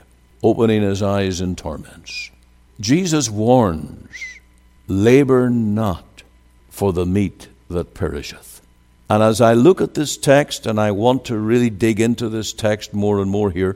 opening 0.45 0.83
his 0.83 1.01
eyes 1.01 1.41
in 1.41 1.55
torments. 1.55 2.29
Jesus 2.79 3.31
warns, 3.31 4.11
labor 4.87 5.49
not 5.49 6.21
for 6.69 6.93
the 6.93 7.05
meat 7.05 7.47
that 7.67 7.95
perisheth. 7.95 8.61
And 9.09 9.23
as 9.23 9.41
I 9.41 9.53
look 9.53 9.81
at 9.81 9.95
this 9.95 10.17
text, 10.17 10.67
and 10.67 10.79
I 10.79 10.91
want 10.91 11.25
to 11.25 11.37
really 11.37 11.71
dig 11.71 11.99
into 11.99 12.29
this 12.29 12.53
text 12.53 12.93
more 12.93 13.19
and 13.19 13.31
more 13.31 13.49
here, 13.49 13.75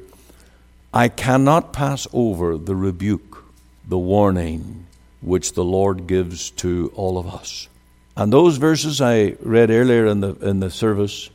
I 0.93 1.07
cannot 1.07 1.73
pass 1.73 2.07
over 2.13 2.55
the 2.55 2.75
rebuke, 2.75 3.43
the 3.87 3.97
warning 3.97 4.85
which 5.21 5.53
the 5.53 5.63
Lord 5.63 6.05
gives 6.05 6.51
to 6.51 6.91
all 6.95 7.17
of 7.17 7.27
us. 7.27 7.67
And 8.15 8.31
those 8.31 8.57
verses 8.57 9.01
I 9.01 9.35
read 9.41 9.71
earlier 9.71 10.05
in 10.05 10.19
the, 10.19 10.35
in 10.35 10.59
the 10.59 10.69
service 10.69 11.31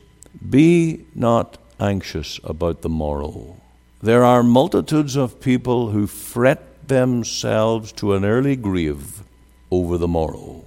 be 0.49 1.05
not 1.13 1.57
anxious 1.77 2.39
about 2.43 2.83
the 2.83 2.89
morrow. 2.89 3.57
There 4.05 4.23
are 4.23 4.43
multitudes 4.43 5.15
of 5.15 5.39
people 5.39 5.89
who 5.89 6.05
fret 6.05 6.87
themselves 6.87 7.91
to 7.93 8.13
an 8.13 8.23
early 8.23 8.55
grave 8.55 9.23
over 9.71 9.97
the 9.97 10.07
morrow. 10.07 10.63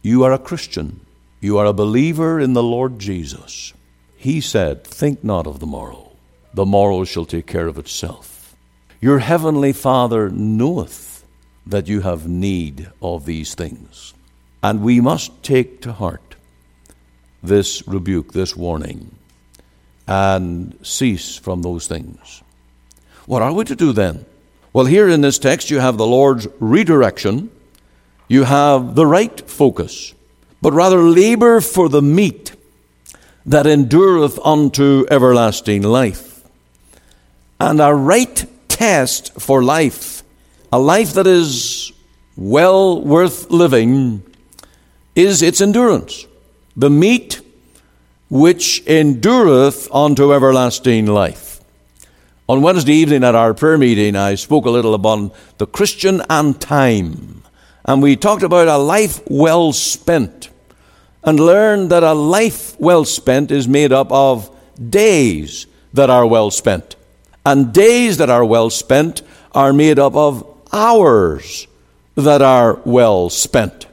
You 0.00 0.24
are 0.24 0.32
a 0.32 0.38
Christian. 0.38 1.04
You 1.42 1.58
are 1.58 1.66
a 1.66 1.74
believer 1.74 2.40
in 2.40 2.54
the 2.54 2.62
Lord 2.62 2.98
Jesus. 2.98 3.74
He 4.16 4.40
said, 4.40 4.84
Think 4.84 5.22
not 5.22 5.46
of 5.46 5.60
the 5.60 5.66
morrow. 5.66 6.12
The 6.54 6.64
morrow 6.64 7.04
shall 7.04 7.26
take 7.26 7.46
care 7.46 7.66
of 7.66 7.76
itself. 7.76 8.56
Your 9.02 9.18
heavenly 9.18 9.74
Father 9.74 10.30
knoweth 10.30 11.26
that 11.66 11.88
you 11.88 12.00
have 12.00 12.26
need 12.26 12.90
of 13.02 13.26
these 13.26 13.54
things. 13.54 14.14
And 14.62 14.80
we 14.80 14.98
must 14.98 15.42
take 15.42 15.82
to 15.82 15.92
heart 15.92 16.36
this 17.42 17.86
rebuke, 17.86 18.32
this 18.32 18.56
warning 18.56 19.14
and 20.10 20.76
cease 20.82 21.36
from 21.36 21.62
those 21.62 21.86
things. 21.86 22.42
What 23.26 23.42
are 23.42 23.52
we 23.52 23.64
to 23.64 23.76
do 23.76 23.92
then? 23.92 24.26
Well, 24.72 24.86
here 24.86 25.08
in 25.08 25.20
this 25.20 25.38
text, 25.38 25.70
you 25.70 25.78
have 25.78 25.98
the 25.98 26.06
Lord's 26.06 26.48
redirection, 26.58 27.48
you 28.26 28.42
have 28.42 28.96
the 28.96 29.06
right 29.06 29.40
focus, 29.48 30.12
but 30.60 30.72
rather 30.72 30.98
labor 30.98 31.60
for 31.60 31.88
the 31.88 32.02
meat 32.02 32.56
that 33.46 33.68
endureth 33.68 34.38
unto 34.44 35.06
everlasting 35.10 35.82
life. 35.82 36.42
And 37.60 37.80
a 37.80 37.94
right 37.94 38.44
test 38.68 39.40
for 39.40 39.62
life, 39.62 40.24
a 40.72 40.78
life 40.80 41.12
that 41.14 41.26
is 41.28 41.92
well 42.36 43.00
worth 43.00 43.50
living, 43.50 44.24
is 45.14 45.40
its 45.40 45.60
endurance. 45.60 46.26
The 46.76 46.90
meat 46.90 47.39
which 48.30 48.82
endureth 48.86 49.92
unto 49.92 50.32
everlasting 50.32 51.04
life. 51.04 51.60
On 52.48 52.62
Wednesday 52.62 52.94
evening 52.94 53.24
at 53.24 53.34
our 53.34 53.52
prayer 53.54 53.76
meeting, 53.76 54.16
I 54.16 54.36
spoke 54.36 54.64
a 54.64 54.70
little 54.70 54.94
about 54.94 55.34
the 55.58 55.66
Christian 55.66 56.22
and 56.30 56.58
time. 56.60 57.42
And 57.84 58.02
we 58.02 58.16
talked 58.16 58.42
about 58.42 58.68
a 58.68 58.78
life 58.78 59.20
well 59.28 59.72
spent 59.72 60.48
and 61.22 61.38
learned 61.38 61.90
that 61.90 62.02
a 62.02 62.12
life 62.12 62.78
well 62.80 63.04
spent 63.04 63.50
is 63.50 63.68
made 63.68 63.92
up 63.92 64.10
of 64.10 64.50
days 64.88 65.66
that 65.92 66.08
are 66.08 66.26
well 66.26 66.50
spent. 66.50 66.96
And 67.44 67.72
days 67.72 68.18
that 68.18 68.30
are 68.30 68.44
well 68.44 68.70
spent 68.70 69.22
are 69.52 69.72
made 69.72 69.98
up 69.98 70.14
of 70.14 70.46
hours 70.72 71.66
that 72.14 72.42
are 72.42 72.80
well 72.84 73.28
spent. 73.28 73.86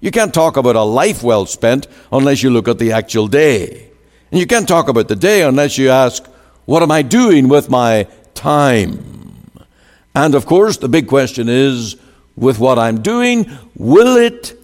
You 0.00 0.10
can't 0.10 0.34
talk 0.34 0.56
about 0.56 0.76
a 0.76 0.82
life 0.82 1.22
well 1.22 1.46
spent 1.46 1.86
unless 2.12 2.42
you 2.42 2.50
look 2.50 2.68
at 2.68 2.78
the 2.78 2.92
actual 2.92 3.26
day. 3.26 3.83
And 4.34 4.40
you 4.40 4.48
can't 4.48 4.66
talk 4.66 4.88
about 4.88 5.06
the 5.06 5.14
day 5.14 5.42
unless 5.44 5.78
you 5.78 5.90
ask, 5.90 6.26
what 6.64 6.82
am 6.82 6.90
I 6.90 7.02
doing 7.02 7.46
with 7.46 7.70
my 7.70 8.08
time? 8.34 9.60
And 10.12 10.34
of 10.34 10.44
course, 10.44 10.78
the 10.78 10.88
big 10.88 11.06
question 11.06 11.48
is, 11.48 11.94
with 12.34 12.58
what 12.58 12.76
I'm 12.76 13.00
doing, 13.00 13.48
will 13.76 14.16
it 14.16 14.58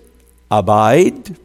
abide? 0.51 1.37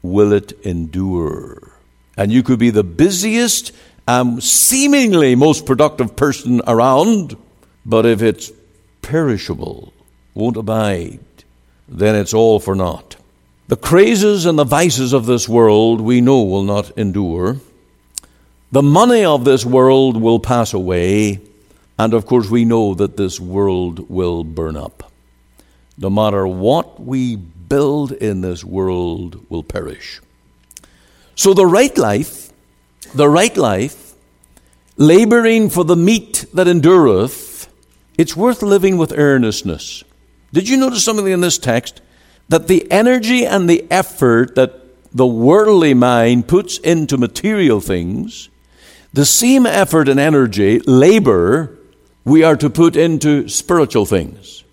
Will 0.00 0.32
it 0.32 0.52
endure? 0.62 1.74
And 2.16 2.32
you 2.32 2.42
could 2.42 2.58
be 2.58 2.70
the 2.70 2.82
busiest 2.82 3.72
and 4.06 4.42
seemingly 4.42 5.34
most 5.34 5.66
productive 5.66 6.16
person 6.16 6.62
around, 6.66 7.36
but 7.84 8.06
if 8.06 8.22
it's 8.22 8.50
perishable, 9.02 9.92
won't 10.32 10.56
abide, 10.56 11.20
then 11.86 12.14
it's 12.14 12.32
all 12.32 12.58
for 12.58 12.74
naught. 12.74 13.17
The 13.68 13.76
crazes 13.76 14.46
and 14.46 14.58
the 14.58 14.64
vices 14.64 15.12
of 15.12 15.26
this 15.26 15.46
world 15.46 16.00
we 16.00 16.22
know 16.22 16.42
will 16.42 16.62
not 16.62 16.96
endure. 16.96 17.58
The 18.72 18.82
money 18.82 19.26
of 19.26 19.44
this 19.44 19.64
world 19.64 20.20
will 20.20 20.40
pass 20.40 20.72
away. 20.72 21.40
And 21.98 22.14
of 22.14 22.24
course, 22.24 22.48
we 22.48 22.64
know 22.64 22.94
that 22.94 23.18
this 23.18 23.38
world 23.38 24.08
will 24.08 24.42
burn 24.42 24.76
up. 24.76 25.12
No 25.98 26.08
matter 26.08 26.46
what 26.46 26.98
we 26.98 27.36
build 27.36 28.12
in 28.12 28.40
this 28.40 28.64
world 28.64 29.44
will 29.50 29.62
perish. 29.62 30.22
So, 31.34 31.52
the 31.52 31.66
right 31.66 31.96
life, 31.98 32.50
the 33.14 33.28
right 33.28 33.54
life, 33.54 34.14
laboring 34.96 35.68
for 35.68 35.84
the 35.84 35.96
meat 35.96 36.46
that 36.54 36.68
endureth, 36.68 37.68
it's 38.16 38.34
worth 38.34 38.62
living 38.62 38.96
with 38.96 39.12
earnestness. 39.16 40.04
Did 40.52 40.68
you 40.68 40.78
notice 40.78 41.04
something 41.04 41.26
in 41.26 41.42
this 41.42 41.58
text? 41.58 42.00
That 42.48 42.66
the 42.66 42.90
energy 42.90 43.44
and 43.44 43.68
the 43.68 43.86
effort 43.90 44.54
that 44.54 44.74
the 45.14 45.26
worldly 45.26 45.94
mind 45.94 46.48
puts 46.48 46.78
into 46.78 47.18
material 47.18 47.80
things, 47.80 48.48
the 49.12 49.24
same 49.24 49.66
effort 49.66 50.08
and 50.08 50.20
energy, 50.20 50.80
labor, 50.80 51.76
we 52.24 52.42
are 52.42 52.56
to 52.56 52.68
put 52.68 52.96
into 52.96 53.48
spiritual 53.48 54.04
things, 54.04 54.64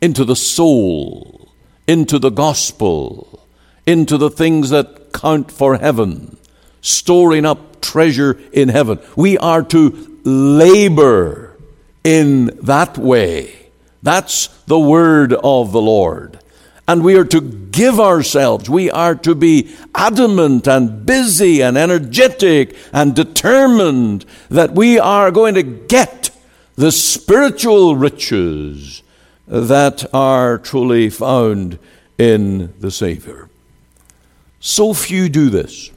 into 0.00 0.24
the 0.24 0.36
soul, 0.36 1.52
into 1.86 2.18
the 2.18 2.30
gospel, 2.30 3.46
into 3.86 4.16
the 4.16 4.30
things 4.30 4.70
that 4.70 5.12
count 5.12 5.50
for 5.50 5.76
heaven, 5.76 6.36
storing 6.80 7.44
up 7.44 7.80
treasure 7.82 8.40
in 8.52 8.68
heaven. 8.68 8.98
We 9.16 9.36
are 9.38 9.62
to 9.64 10.18
labor 10.24 11.56
in 12.02 12.46
that 12.62 12.96
way. 12.96 13.68
That's 14.02 14.48
the 14.66 14.78
word 14.78 15.32
of 15.32 15.72
the 15.72 15.82
Lord. 15.82 16.38
And 16.88 17.04
we 17.04 17.16
are 17.16 17.24
to 17.24 17.40
give 17.40 18.00
ourselves. 18.00 18.68
We 18.68 18.90
are 18.90 19.14
to 19.16 19.34
be 19.34 19.74
adamant 19.94 20.66
and 20.66 21.06
busy 21.06 21.62
and 21.62 21.78
energetic 21.78 22.76
and 22.92 23.14
determined 23.14 24.24
that 24.50 24.72
we 24.72 24.98
are 24.98 25.30
going 25.30 25.54
to 25.54 25.62
get 25.62 26.30
the 26.76 26.92
spiritual 26.92 27.96
riches 27.96 29.02
that 29.46 30.04
are 30.14 30.58
truly 30.58 31.10
found 31.10 31.78
in 32.18 32.72
the 32.80 32.90
Savior. 32.90 33.48
So 34.60 34.94
few 34.94 35.28
do 35.28 35.50
this. 35.50 35.90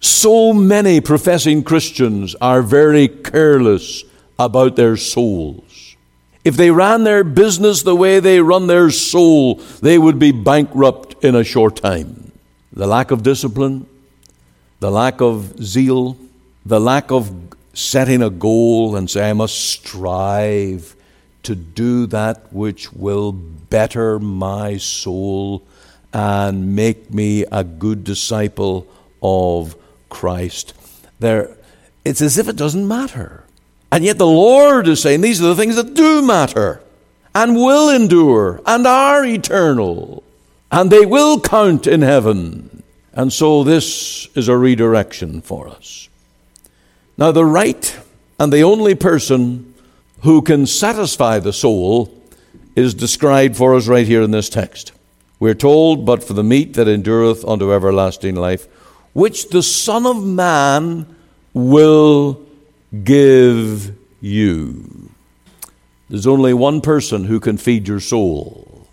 So 0.00 0.52
many 0.52 1.00
professing 1.00 1.64
Christians 1.64 2.34
are 2.40 2.62
very 2.62 3.08
careless 3.08 4.04
about 4.38 4.76
their 4.76 4.96
souls. 4.96 5.67
If 6.48 6.56
they 6.56 6.70
ran 6.70 7.04
their 7.04 7.24
business 7.24 7.82
the 7.82 7.94
way 7.94 8.20
they 8.20 8.40
run 8.40 8.68
their 8.68 8.88
soul, 8.88 9.56
they 9.82 9.98
would 9.98 10.18
be 10.18 10.32
bankrupt 10.32 11.22
in 11.22 11.34
a 11.34 11.44
short 11.44 11.76
time. 11.76 12.32
The 12.72 12.86
lack 12.86 13.10
of 13.10 13.22
discipline, 13.22 13.86
the 14.80 14.90
lack 14.90 15.20
of 15.20 15.62
zeal, 15.62 16.16
the 16.64 16.80
lack 16.80 17.10
of 17.10 17.30
setting 17.74 18.22
a 18.22 18.30
goal 18.30 18.96
and 18.96 19.10
say, 19.10 19.28
I 19.28 19.34
must 19.34 19.58
strive 19.58 20.96
to 21.42 21.54
do 21.54 22.06
that 22.06 22.50
which 22.50 22.94
will 22.94 23.32
better 23.32 24.18
my 24.18 24.78
soul 24.78 25.62
and 26.14 26.74
make 26.74 27.12
me 27.12 27.44
a 27.52 27.62
good 27.62 28.04
disciple 28.04 28.86
of 29.22 29.76
Christ. 30.08 30.72
There, 31.20 31.54
it's 32.06 32.22
as 32.22 32.38
if 32.38 32.48
it 32.48 32.56
doesn't 32.56 32.88
matter. 32.88 33.44
And 33.90 34.04
yet 34.04 34.18
the 34.18 34.26
Lord 34.26 34.86
is 34.86 35.00
saying 35.00 35.20
these 35.20 35.40
are 35.40 35.46
the 35.46 35.56
things 35.56 35.76
that 35.76 35.94
do 35.94 36.22
matter 36.22 36.82
and 37.34 37.56
will 37.56 37.88
endure 37.88 38.60
and 38.66 38.86
are 38.86 39.24
eternal 39.24 40.22
and 40.70 40.90
they 40.90 41.06
will 41.06 41.40
count 41.40 41.86
in 41.86 42.02
heaven. 42.02 42.82
And 43.12 43.32
so 43.32 43.64
this 43.64 44.28
is 44.34 44.48
a 44.48 44.56
redirection 44.56 45.40
for 45.40 45.68
us. 45.68 46.08
Now, 47.16 47.32
the 47.32 47.44
right 47.44 47.98
and 48.38 48.52
the 48.52 48.62
only 48.62 48.94
person 48.94 49.74
who 50.22 50.42
can 50.42 50.66
satisfy 50.66 51.38
the 51.38 51.52
soul 51.52 52.14
is 52.76 52.94
described 52.94 53.56
for 53.56 53.74
us 53.74 53.88
right 53.88 54.06
here 54.06 54.22
in 54.22 54.30
this 54.30 54.48
text. 54.48 54.92
We're 55.40 55.54
told, 55.54 56.04
but 56.04 56.22
for 56.22 56.32
the 56.32 56.44
meat 56.44 56.74
that 56.74 56.88
endureth 56.88 57.44
unto 57.44 57.72
everlasting 57.72 58.34
life, 58.34 58.68
which 59.14 59.48
the 59.48 59.62
Son 59.62 60.06
of 60.06 60.24
Man 60.24 61.06
will 61.54 62.47
give 63.04 63.96
you. 64.20 65.10
There's 66.08 66.26
only 66.26 66.54
one 66.54 66.80
person 66.80 67.24
who 67.24 67.40
can 67.40 67.58
feed 67.58 67.86
your 67.86 68.00
soul, 68.00 68.88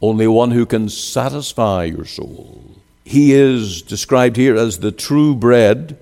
only 0.00 0.26
one 0.26 0.50
who 0.52 0.64
can 0.64 0.88
satisfy 0.88 1.84
your 1.84 2.04
soul. 2.04 2.64
He 3.04 3.32
is 3.32 3.82
described 3.82 4.36
here 4.36 4.56
as 4.56 4.78
the 4.78 4.92
true 4.92 5.34
bread 5.34 5.98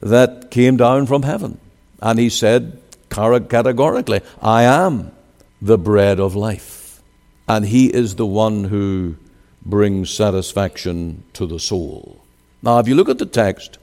that 0.00 0.50
came 0.50 0.76
down 0.76 1.06
from 1.06 1.22
heaven. 1.22 1.58
And 2.00 2.18
he 2.18 2.28
said 2.28 2.80
categorically, 3.10 4.20
I 4.40 4.62
am 4.62 5.12
the 5.60 5.78
bread 5.78 6.20
of 6.20 6.34
life. 6.34 7.02
And 7.48 7.66
he 7.66 7.86
is 7.86 8.14
the 8.14 8.26
one 8.26 8.64
who 8.64 9.16
brings 9.64 10.10
satisfaction 10.10 11.24
to 11.32 11.46
the 11.46 11.58
soul. 11.58 12.22
Now, 12.62 12.78
if 12.78 12.88
you 12.88 12.94
look 12.94 13.08
at 13.08 13.18
the 13.18 13.26
text, 13.26 13.78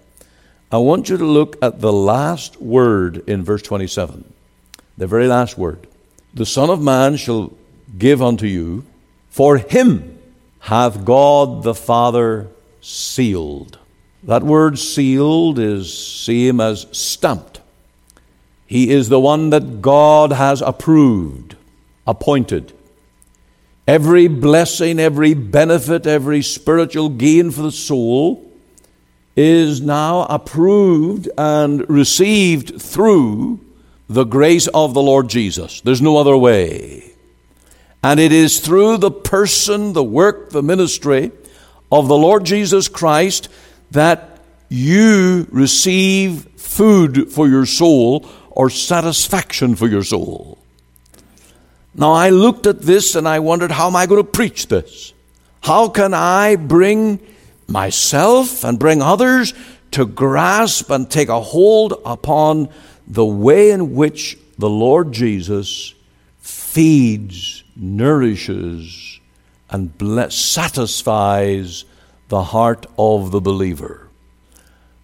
I 0.71 0.77
want 0.77 1.09
you 1.09 1.17
to 1.17 1.25
look 1.25 1.57
at 1.61 1.79
the 1.79 1.93
last 1.93 2.59
word 2.59 3.17
in 3.29 3.43
verse 3.43 3.61
27. 3.61 4.33
The 4.97 5.07
very 5.07 5.27
last 5.27 5.57
word. 5.57 5.87
The 6.33 6.45
Son 6.45 6.69
of 6.69 6.81
Man 6.81 7.17
shall 7.17 7.53
give 7.97 8.21
unto 8.21 8.47
you, 8.47 8.85
for 9.29 9.57
him 9.57 10.17
hath 10.59 11.05
God 11.05 11.63
the 11.63 11.75
Father 11.75 12.47
sealed. 12.81 13.77
That 14.23 14.43
word 14.43 14.79
sealed 14.79 15.59
is 15.59 15.95
same 15.95 16.59
as 16.59 16.87
stamped. 16.91 17.61
He 18.65 18.89
is 18.89 19.09
the 19.09 19.19
one 19.19 19.51
that 19.51 19.81
God 19.81 20.31
has 20.31 20.61
approved, 20.61 21.55
appointed. 22.07 22.73
Every 23.87 24.27
blessing, 24.27 24.99
every 24.99 25.35
benefit, 25.35 26.07
every 26.07 26.41
spiritual 26.41 27.09
gain 27.09 27.51
for 27.51 27.61
the 27.61 27.71
soul 27.71 28.44
is 29.35 29.81
now 29.81 30.23
approved 30.23 31.29
and 31.37 31.87
received 31.89 32.81
through 32.81 33.59
the 34.07 34.23
grace 34.23 34.67
of 34.67 34.93
the 34.93 35.01
Lord 35.01 35.29
Jesus. 35.29 35.81
There's 35.81 36.01
no 36.01 36.17
other 36.17 36.37
way. 36.37 37.11
And 38.03 38.19
it 38.19 38.31
is 38.31 38.59
through 38.59 38.97
the 38.97 39.11
person, 39.11 39.93
the 39.93 40.03
work, 40.03 40.51
the 40.51 40.61
ministry 40.61 41.31
of 41.91 42.07
the 42.07 42.17
Lord 42.17 42.45
Jesus 42.45 42.87
Christ 42.87 43.49
that 43.91 44.39
you 44.69 45.47
receive 45.51 46.47
food 46.55 47.31
for 47.31 47.47
your 47.47 47.65
soul 47.65 48.27
or 48.51 48.69
satisfaction 48.69 49.75
for 49.75 49.87
your 49.87 50.03
soul. 50.03 50.59
Now, 51.93 52.11
I 52.11 52.29
looked 52.29 52.67
at 52.67 52.81
this 52.81 53.15
and 53.15 53.27
I 53.27 53.39
wondered, 53.39 53.71
how 53.71 53.87
am 53.87 53.95
I 53.95 54.05
going 54.05 54.23
to 54.23 54.29
preach 54.29 54.67
this? 54.67 55.13
How 55.61 55.89
can 55.89 56.13
I 56.13 56.57
bring 56.57 57.19
myself 57.67 58.63
and 58.63 58.79
bring 58.79 59.01
others 59.01 59.53
to 59.91 60.05
grasp 60.05 60.89
and 60.89 61.09
take 61.09 61.29
a 61.29 61.41
hold 61.41 61.93
upon 62.05 62.69
the 63.07 63.25
way 63.25 63.71
in 63.71 63.95
which 63.95 64.37
the 64.57 64.69
Lord 64.69 65.11
Jesus 65.11 65.93
feeds, 66.39 67.63
nourishes, 67.75 69.19
and 69.69 69.91
satisfies 70.31 71.85
the 72.29 72.43
heart 72.43 72.85
of 72.97 73.31
the 73.31 73.41
believer. 73.41 74.07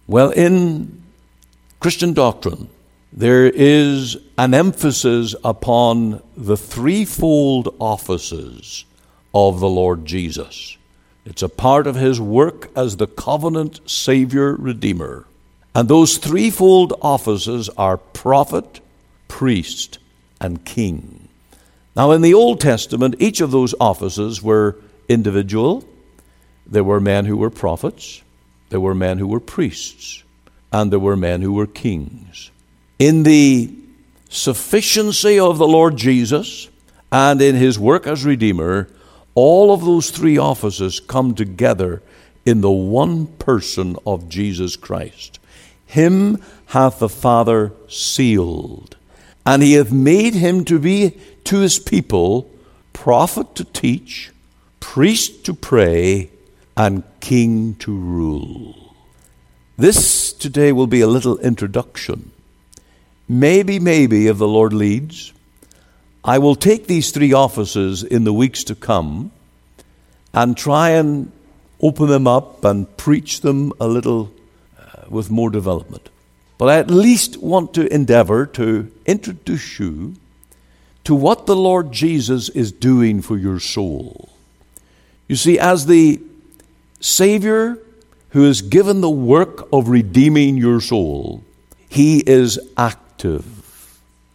Well, 0.06 0.30
in 0.30 1.02
Christian 1.80 2.12
doctrine, 2.12 2.68
there 3.12 3.46
is 3.46 4.16
an 4.38 4.54
emphasis 4.54 5.34
upon 5.44 6.22
the 6.36 6.56
threefold 6.56 7.74
offices 7.78 8.84
of 9.34 9.60
the 9.60 9.68
Lord 9.68 10.06
Jesus. 10.06 10.76
It's 11.24 11.42
a 11.42 11.48
part 11.48 11.86
of 11.86 11.94
his 11.94 12.20
work 12.20 12.70
as 12.76 12.96
the 12.96 13.06
covenant 13.06 13.80
Savior 13.88 14.54
Redeemer. 14.54 15.26
And 15.74 15.88
those 15.88 16.18
threefold 16.18 16.92
offices 17.00 17.68
are 17.70 17.96
prophet, 17.96 18.80
priest, 19.28 19.98
and 20.40 20.64
king. 20.64 21.28
Now, 21.94 22.10
in 22.10 22.22
the 22.22 22.34
Old 22.34 22.60
Testament, 22.60 23.14
each 23.18 23.40
of 23.40 23.50
those 23.50 23.74
offices 23.80 24.42
were 24.42 24.76
individual. 25.08 25.84
There 26.66 26.84
were 26.84 27.00
men 27.00 27.26
who 27.26 27.36
were 27.36 27.50
prophets, 27.50 28.22
there 28.70 28.80
were 28.80 28.94
men 28.94 29.18
who 29.18 29.26
were 29.26 29.40
priests, 29.40 30.22
and 30.72 30.90
there 30.90 30.98
were 30.98 31.16
men 31.16 31.42
who 31.42 31.52
were 31.52 31.66
kings. 31.66 32.50
In 32.98 33.22
the 33.22 33.74
sufficiency 34.28 35.38
of 35.38 35.58
the 35.58 35.66
Lord 35.68 35.96
Jesus 35.96 36.68
and 37.10 37.40
in 37.42 37.54
his 37.54 37.78
work 37.78 38.06
as 38.06 38.24
Redeemer, 38.24 38.88
all 39.34 39.72
of 39.72 39.84
those 39.84 40.10
three 40.10 40.38
offices 40.38 41.00
come 41.00 41.34
together 41.34 42.02
in 42.44 42.60
the 42.60 42.70
one 42.70 43.26
person 43.26 43.96
of 44.06 44.28
Jesus 44.28 44.76
Christ. 44.76 45.38
Him 45.86 46.42
hath 46.66 46.98
the 46.98 47.08
Father 47.08 47.72
sealed, 47.88 48.96
and 49.44 49.62
he 49.62 49.74
hath 49.74 49.92
made 49.92 50.34
him 50.34 50.64
to 50.64 50.78
be 50.78 51.18
to 51.44 51.60
his 51.60 51.78
people 51.78 52.50
prophet 52.92 53.54
to 53.56 53.64
teach, 53.64 54.30
priest 54.80 55.44
to 55.44 55.54
pray, 55.54 56.30
and 56.76 57.02
king 57.20 57.74
to 57.76 57.96
rule. 57.96 58.94
This 59.76 60.32
today 60.32 60.72
will 60.72 60.86
be 60.86 61.00
a 61.00 61.06
little 61.06 61.38
introduction. 61.38 62.30
Maybe, 63.28 63.78
maybe, 63.78 64.26
if 64.26 64.38
the 64.38 64.48
Lord 64.48 64.72
leads, 64.72 65.32
I 66.24 66.38
will 66.38 66.54
take 66.54 66.86
these 66.86 67.10
three 67.10 67.32
offices 67.32 68.04
in 68.04 68.24
the 68.24 68.32
weeks 68.32 68.62
to 68.64 68.74
come 68.74 69.32
and 70.32 70.56
try 70.56 70.90
and 70.90 71.32
open 71.80 72.08
them 72.08 72.28
up 72.28 72.64
and 72.64 72.96
preach 72.96 73.40
them 73.40 73.72
a 73.80 73.88
little 73.88 74.32
uh, 74.78 75.04
with 75.08 75.30
more 75.30 75.50
development. 75.50 76.08
But 76.58 76.68
I 76.68 76.78
at 76.78 76.90
least 76.90 77.38
want 77.38 77.74
to 77.74 77.92
endeavor 77.92 78.46
to 78.46 78.92
introduce 79.04 79.80
you 79.80 80.14
to 81.04 81.14
what 81.14 81.46
the 81.46 81.56
Lord 81.56 81.90
Jesus 81.90 82.48
is 82.50 82.70
doing 82.70 83.20
for 83.20 83.36
your 83.36 83.58
soul. 83.58 84.28
You 85.26 85.34
see, 85.34 85.58
as 85.58 85.86
the 85.86 86.20
Savior 87.00 87.78
who 88.28 88.44
has 88.44 88.62
given 88.62 89.00
the 89.00 89.10
work 89.10 89.68
of 89.72 89.88
redeeming 89.88 90.56
your 90.56 90.80
soul, 90.80 91.42
He 91.88 92.20
is 92.20 92.60
active. 92.76 93.61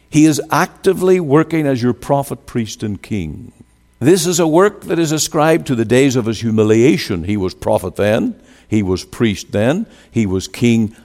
He 0.10 0.26
is 0.26 0.42
actively 0.52 1.20
working 1.20 1.68
as 1.68 1.82
your 1.82 1.94
prophet, 1.94 2.46
priest, 2.46 2.84
and 2.84 3.02
king. 3.02 3.52
This 4.00 4.26
is 4.26 4.40
a 4.40 4.48
work 4.48 4.82
that 4.82 5.00
is 5.00 5.12
ascribed 5.12 5.68
to 5.68 5.76
the 5.76 5.86
days 5.86 6.16
of 6.16 6.26
his 6.26 6.42
humiliation. 6.42 7.24
He 7.24 7.36
was 7.36 7.54
prophet 7.54 7.96
then, 7.96 8.40
he 8.68 8.84
was 8.84 9.04
priest 9.04 9.52
then, 9.52 9.88
he 10.12 10.26
was 10.26 10.48
king 10.48 10.96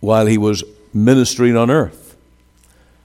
while 0.00 0.26
he 0.26 0.38
was 0.38 0.64
ministering 0.94 1.56
on 1.56 1.70
earth. 1.70 2.16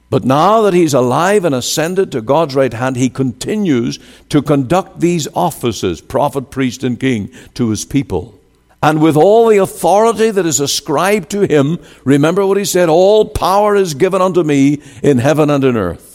But 0.09 0.23
now 0.23 0.61
that 0.61 0.75
he's 0.75 0.93
alive 0.93 1.43
and 1.43 1.55
ascended 1.55 2.11
to 2.11 2.21
God's 2.21 2.55
right 2.55 2.71
hand, 2.71 2.95
he 2.95 3.09
continues 3.09 3.99
to 4.29 4.43
conduct 4.43 4.99
these 4.99 5.27
offices, 5.33 6.01
prophet, 6.01 6.51
priest, 6.51 6.83
and 6.83 6.99
king, 6.99 7.31
to 7.55 7.69
his 7.69 7.83
people. 7.83 8.39
And 8.83 9.01
with 9.01 9.17
all 9.17 9.47
the 9.47 9.57
authority 9.57 10.29
that 10.29 10.45
is 10.45 10.59
ascribed 10.59 11.31
to 11.31 11.47
him, 11.47 11.79
remember 12.03 12.45
what 12.45 12.57
he 12.57 12.65
said 12.65 12.89
all 12.89 13.25
power 13.25 13.75
is 13.75 13.95
given 13.95 14.21
unto 14.21 14.43
me 14.43 14.81
in 15.01 15.17
heaven 15.17 15.49
and 15.49 15.63
in 15.63 15.75
earth 15.75 16.13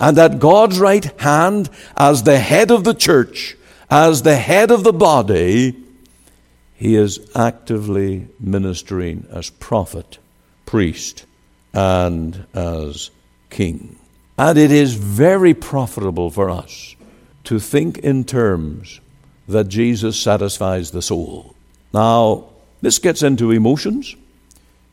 and 0.00 0.18
at 0.18 0.38
God's 0.38 0.78
right 0.78 1.04
hand 1.20 1.68
as 1.96 2.22
the 2.22 2.38
head 2.38 2.70
of 2.70 2.84
the 2.84 2.94
church, 2.94 3.56
as 3.90 4.22
the 4.22 4.36
head 4.36 4.70
of 4.70 4.84
the 4.84 4.92
body, 4.92 5.76
he 6.74 6.94
is 6.94 7.30
actively 7.34 8.28
ministering 8.38 9.26
as 9.30 9.50
prophet, 9.50 10.18
priest, 10.66 11.26
and 11.72 12.46
as 12.54 13.10
king. 13.50 13.98
And 14.36 14.56
it 14.56 14.70
is 14.70 14.94
very 14.94 15.54
profitable 15.54 16.30
for 16.30 16.48
us 16.48 16.94
to 17.44 17.58
think 17.58 17.98
in 17.98 18.24
terms 18.24 19.00
that 19.48 19.68
Jesus 19.68 20.20
satisfies 20.20 20.92
the 20.92 21.02
soul. 21.02 21.56
Now, 21.92 22.46
this 22.80 22.98
gets 22.98 23.22
into 23.22 23.50
emotions. 23.50 24.14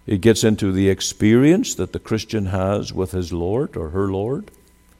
It 0.07 0.21
gets 0.21 0.43
into 0.43 0.71
the 0.71 0.89
experience 0.89 1.75
that 1.75 1.93
the 1.93 1.99
Christian 1.99 2.47
has 2.47 2.93
with 2.93 3.11
his 3.11 3.33
Lord 3.33 3.75
or 3.75 3.89
her 3.89 4.07
Lord. 4.07 4.51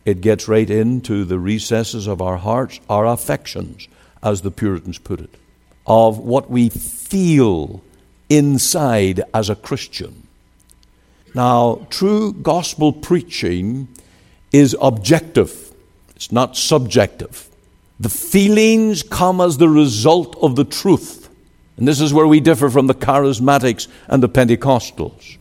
It 0.03 0.21
gets 0.21 0.47
right 0.47 0.69
into 0.69 1.25
the 1.25 1.39
recesses 1.39 2.07
of 2.07 2.21
our 2.21 2.37
hearts, 2.37 2.79
our 2.89 3.05
affections, 3.05 3.87
as 4.21 4.41
the 4.41 4.51
Puritans 4.51 4.97
put 4.97 5.19
it, 5.19 5.33
of 5.85 6.17
what 6.17 6.49
we 6.49 6.69
feel 6.69 7.81
inside 8.29 9.21
as 9.33 9.49
a 9.49 9.55
Christian. 9.55 10.27
Now, 11.33 11.85
true 11.89 12.33
gospel 12.33 12.93
preaching 12.93 13.87
is 14.51 14.75
objective, 14.81 15.73
it's 16.15 16.31
not 16.31 16.55
subjective. 16.55 17.49
The 17.99 18.09
feelings 18.09 19.03
come 19.03 19.41
as 19.41 19.57
the 19.57 19.69
result 19.69 20.37
of 20.41 20.55
the 20.55 20.65
truth. 20.65 21.24
And 21.77 21.87
this 21.87 21.99
is 21.99 22.13
where 22.13 22.27
we 22.27 22.39
differ 22.39 22.69
from 22.69 22.87
the 22.87 22.93
charismatics 22.93 23.87
and 24.07 24.23
the 24.23 24.29
Pentecostals. 24.29 25.37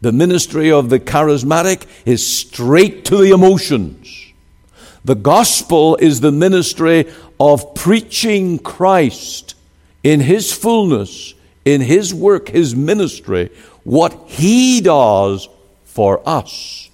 The 0.00 0.12
ministry 0.12 0.72
of 0.72 0.88
the 0.88 1.00
charismatic 1.00 1.86
is 2.06 2.26
straight 2.26 3.04
to 3.06 3.18
the 3.18 3.32
emotions. 3.32 4.32
The 5.04 5.14
gospel 5.14 5.96
is 5.96 6.20
the 6.20 6.32
ministry 6.32 7.10
of 7.38 7.74
preaching 7.74 8.58
Christ 8.58 9.54
in 10.02 10.20
his 10.20 10.52
fullness, 10.52 11.34
in 11.64 11.80
his 11.80 12.14
work, 12.14 12.48
his 12.48 12.74
ministry, 12.74 13.50
what 13.82 14.12
he 14.26 14.80
does 14.80 15.48
for 15.84 16.22
us, 16.26 16.88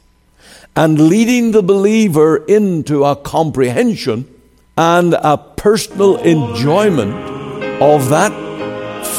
and 0.74 1.08
leading 1.08 1.52
the 1.52 1.62
believer 1.62 2.36
into 2.46 3.04
a 3.04 3.16
comprehension 3.16 4.32
and 4.76 5.14
a 5.14 5.36
personal 5.36 6.16
enjoyment 6.18 7.14
of 7.80 8.08
that 8.08 8.45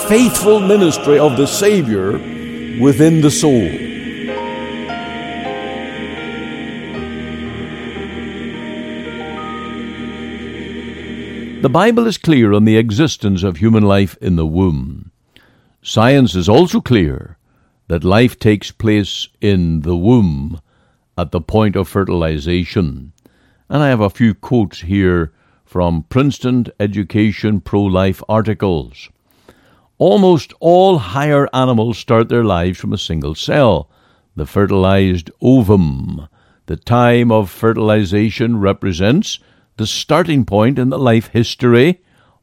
faithful 0.07 0.61
ministry 0.61 1.19
of 1.19 1.35
the 1.35 1.45
Savior 1.45 2.13
within 2.79 3.19
the 3.19 3.29
soul. 3.29 3.67
The 11.61 11.69
Bible 11.69 12.07
is 12.07 12.17
clear 12.17 12.53
on 12.53 12.63
the 12.63 12.77
existence 12.77 13.43
of 13.43 13.57
human 13.57 13.83
life 13.83 14.15
in 14.21 14.37
the 14.37 14.45
womb. 14.45 15.11
Science 15.81 16.35
is 16.35 16.47
also 16.47 16.79
clear 16.79 17.37
that 17.89 18.05
life 18.05 18.39
takes 18.39 18.71
place 18.71 19.27
in 19.41 19.81
the 19.81 19.97
womb 19.97 20.61
at 21.17 21.31
the 21.31 21.41
point 21.41 21.75
of 21.75 21.89
fertilization. 21.89 23.11
And 23.67 23.83
I 23.83 23.89
have 23.89 23.99
a 23.99 24.09
few 24.09 24.33
quotes 24.33 24.81
here 24.81 25.33
from 25.65 26.03
Princeton 26.03 26.67
Education 26.79 27.59
Pro 27.59 27.81
Life 27.81 28.23
articles. 28.29 29.09
Almost 29.99 30.53
all 30.59 30.99
higher 30.99 31.49
animals 31.53 31.97
start 31.97 32.29
their 32.29 32.43
lives 32.43 32.77
from 32.77 32.93
a 32.93 32.99
single 32.99 33.33
cell, 33.33 33.89
the 34.35 34.45
fertilized 34.45 35.31
ovum. 35.41 36.27
The 36.67 36.75
time 36.75 37.31
of 37.31 37.49
fertilization 37.49 38.59
represents 38.59 39.39
the 39.77 39.87
starting 39.87 40.45
point 40.45 40.77
in 40.77 40.89
the 40.89 40.99
life 40.99 41.27
history 41.27 42.01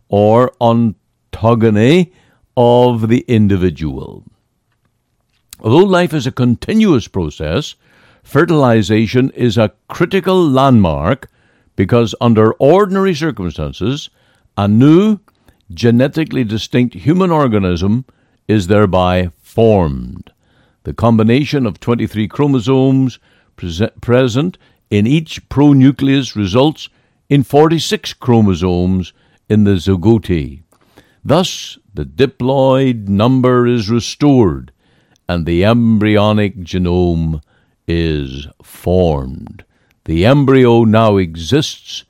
or 0.08 0.52
ontogeny 0.60 2.12
of 2.56 3.08
the 3.08 3.24
individual. 3.28 4.24
Although 5.60 5.86
life 5.86 6.12
is 6.12 6.26
a 6.26 6.32
continuous 6.32 7.06
process, 7.06 7.76
fertilization 8.24 9.30
is 9.30 9.56
a 9.56 9.72
critical 9.88 10.48
landmark 10.48 11.30
because 11.76 12.14
under 12.20 12.52
ordinary 12.54 13.14
circumstances, 13.14 14.10
a 14.56 14.66
new 14.66 15.20
genetically 15.72 16.44
distinct 16.44 16.94
human 16.94 17.30
organism 17.30 18.04
is 18.48 18.66
thereby 18.66 19.30
formed. 19.40 20.30
The 20.82 20.92
combination 20.92 21.66
of 21.66 21.80
23 21.80 22.28
chromosomes 22.28 23.18
present 24.00 24.58
in 24.90 25.06
each 25.06 25.48
pronucleus 25.48 26.36
results 26.36 26.88
in 27.28 27.42
46 27.42 28.12
chromosomes 28.14 29.12
in 29.48 29.64
the 29.64 29.72
zygote. 29.72 30.62
Thus, 31.24 31.78
the 31.94 32.04
diploid 32.04 33.08
number 33.08 33.66
is 33.66 33.88
restored 33.88 34.72
and 35.28 35.46
the 35.46 35.64
embryonic 35.64 36.58
genome 36.58 37.40
is 37.88 38.46
formed. 38.62 39.64
The 40.04 40.26
embryo 40.26 40.84
now 40.84 41.16
exists 41.16 42.04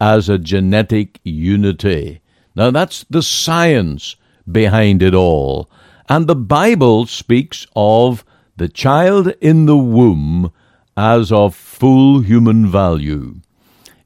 as 0.00 0.28
a 0.28 0.38
genetic 0.38 1.20
unity 1.22 2.20
now, 2.56 2.70
that's 2.70 3.04
the 3.10 3.22
science 3.22 4.16
behind 4.50 5.02
it 5.02 5.14
all. 5.14 5.70
And 6.08 6.26
the 6.26 6.34
Bible 6.34 7.04
speaks 7.06 7.66
of 7.76 8.24
the 8.56 8.68
child 8.68 9.34
in 9.42 9.66
the 9.66 9.76
womb 9.76 10.50
as 10.96 11.30
of 11.30 11.54
full 11.54 12.20
human 12.20 12.66
value. 12.66 13.40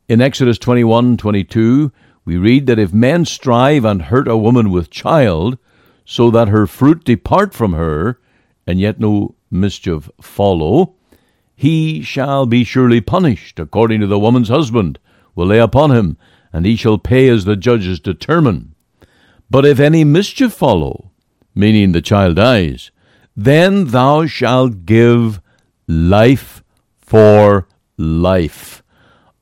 In 0.09 0.21
Exodus 0.21 0.59
21 0.59 1.17
22, 1.17 1.93
we 2.25 2.37
read 2.37 2.67
that 2.67 2.81
if 2.81 2.93
men 2.93 3.25
strive 3.25 3.85
and 3.85 4.03
hurt 4.03 4.27
a 4.27 4.37
woman 4.37 4.71
with 4.71 4.91
child, 4.91 5.57
so 6.05 6.31
that 6.33 6.49
her 6.49 6.67
fruit 6.67 7.05
depart 7.05 7.55
from 7.55 7.75
her, 7.75 8.19
and 8.67 8.81
yet 8.81 8.99
no 8.99 9.37
mischief 9.49 10.11
follow, 10.21 10.95
he 11.55 12.03
shall 12.03 12.47
be 12.47 12.65
surely 12.65 13.01
punished, 13.01 13.61
according 13.61 14.01
to 14.01 14.09
the 14.09 14.19
woman's 14.19 14.49
husband 14.49 14.99
will 15.37 15.47
lay 15.47 15.59
upon 15.59 15.93
him, 15.93 16.17
and 16.53 16.67
he 16.67 16.77
shall 16.77 16.99
pay 16.99 17.29
as 17.29 17.45
the 17.45 17.57
judges 17.57 18.01
determine. 18.01 18.75
But 19.49 19.67
if 19.67 19.81
any 19.81 20.05
mischief 20.05 20.53
follow, 20.53 21.11
meaning 21.55 21.93
the 21.93 22.03
child 22.03 22.37
dies, 22.37 22.91
then 23.37 23.87
thou 23.87 24.27
shalt 24.27 24.87
give 24.87 25.41
life 25.87 26.63
for 27.01 27.67
life. 27.97 28.83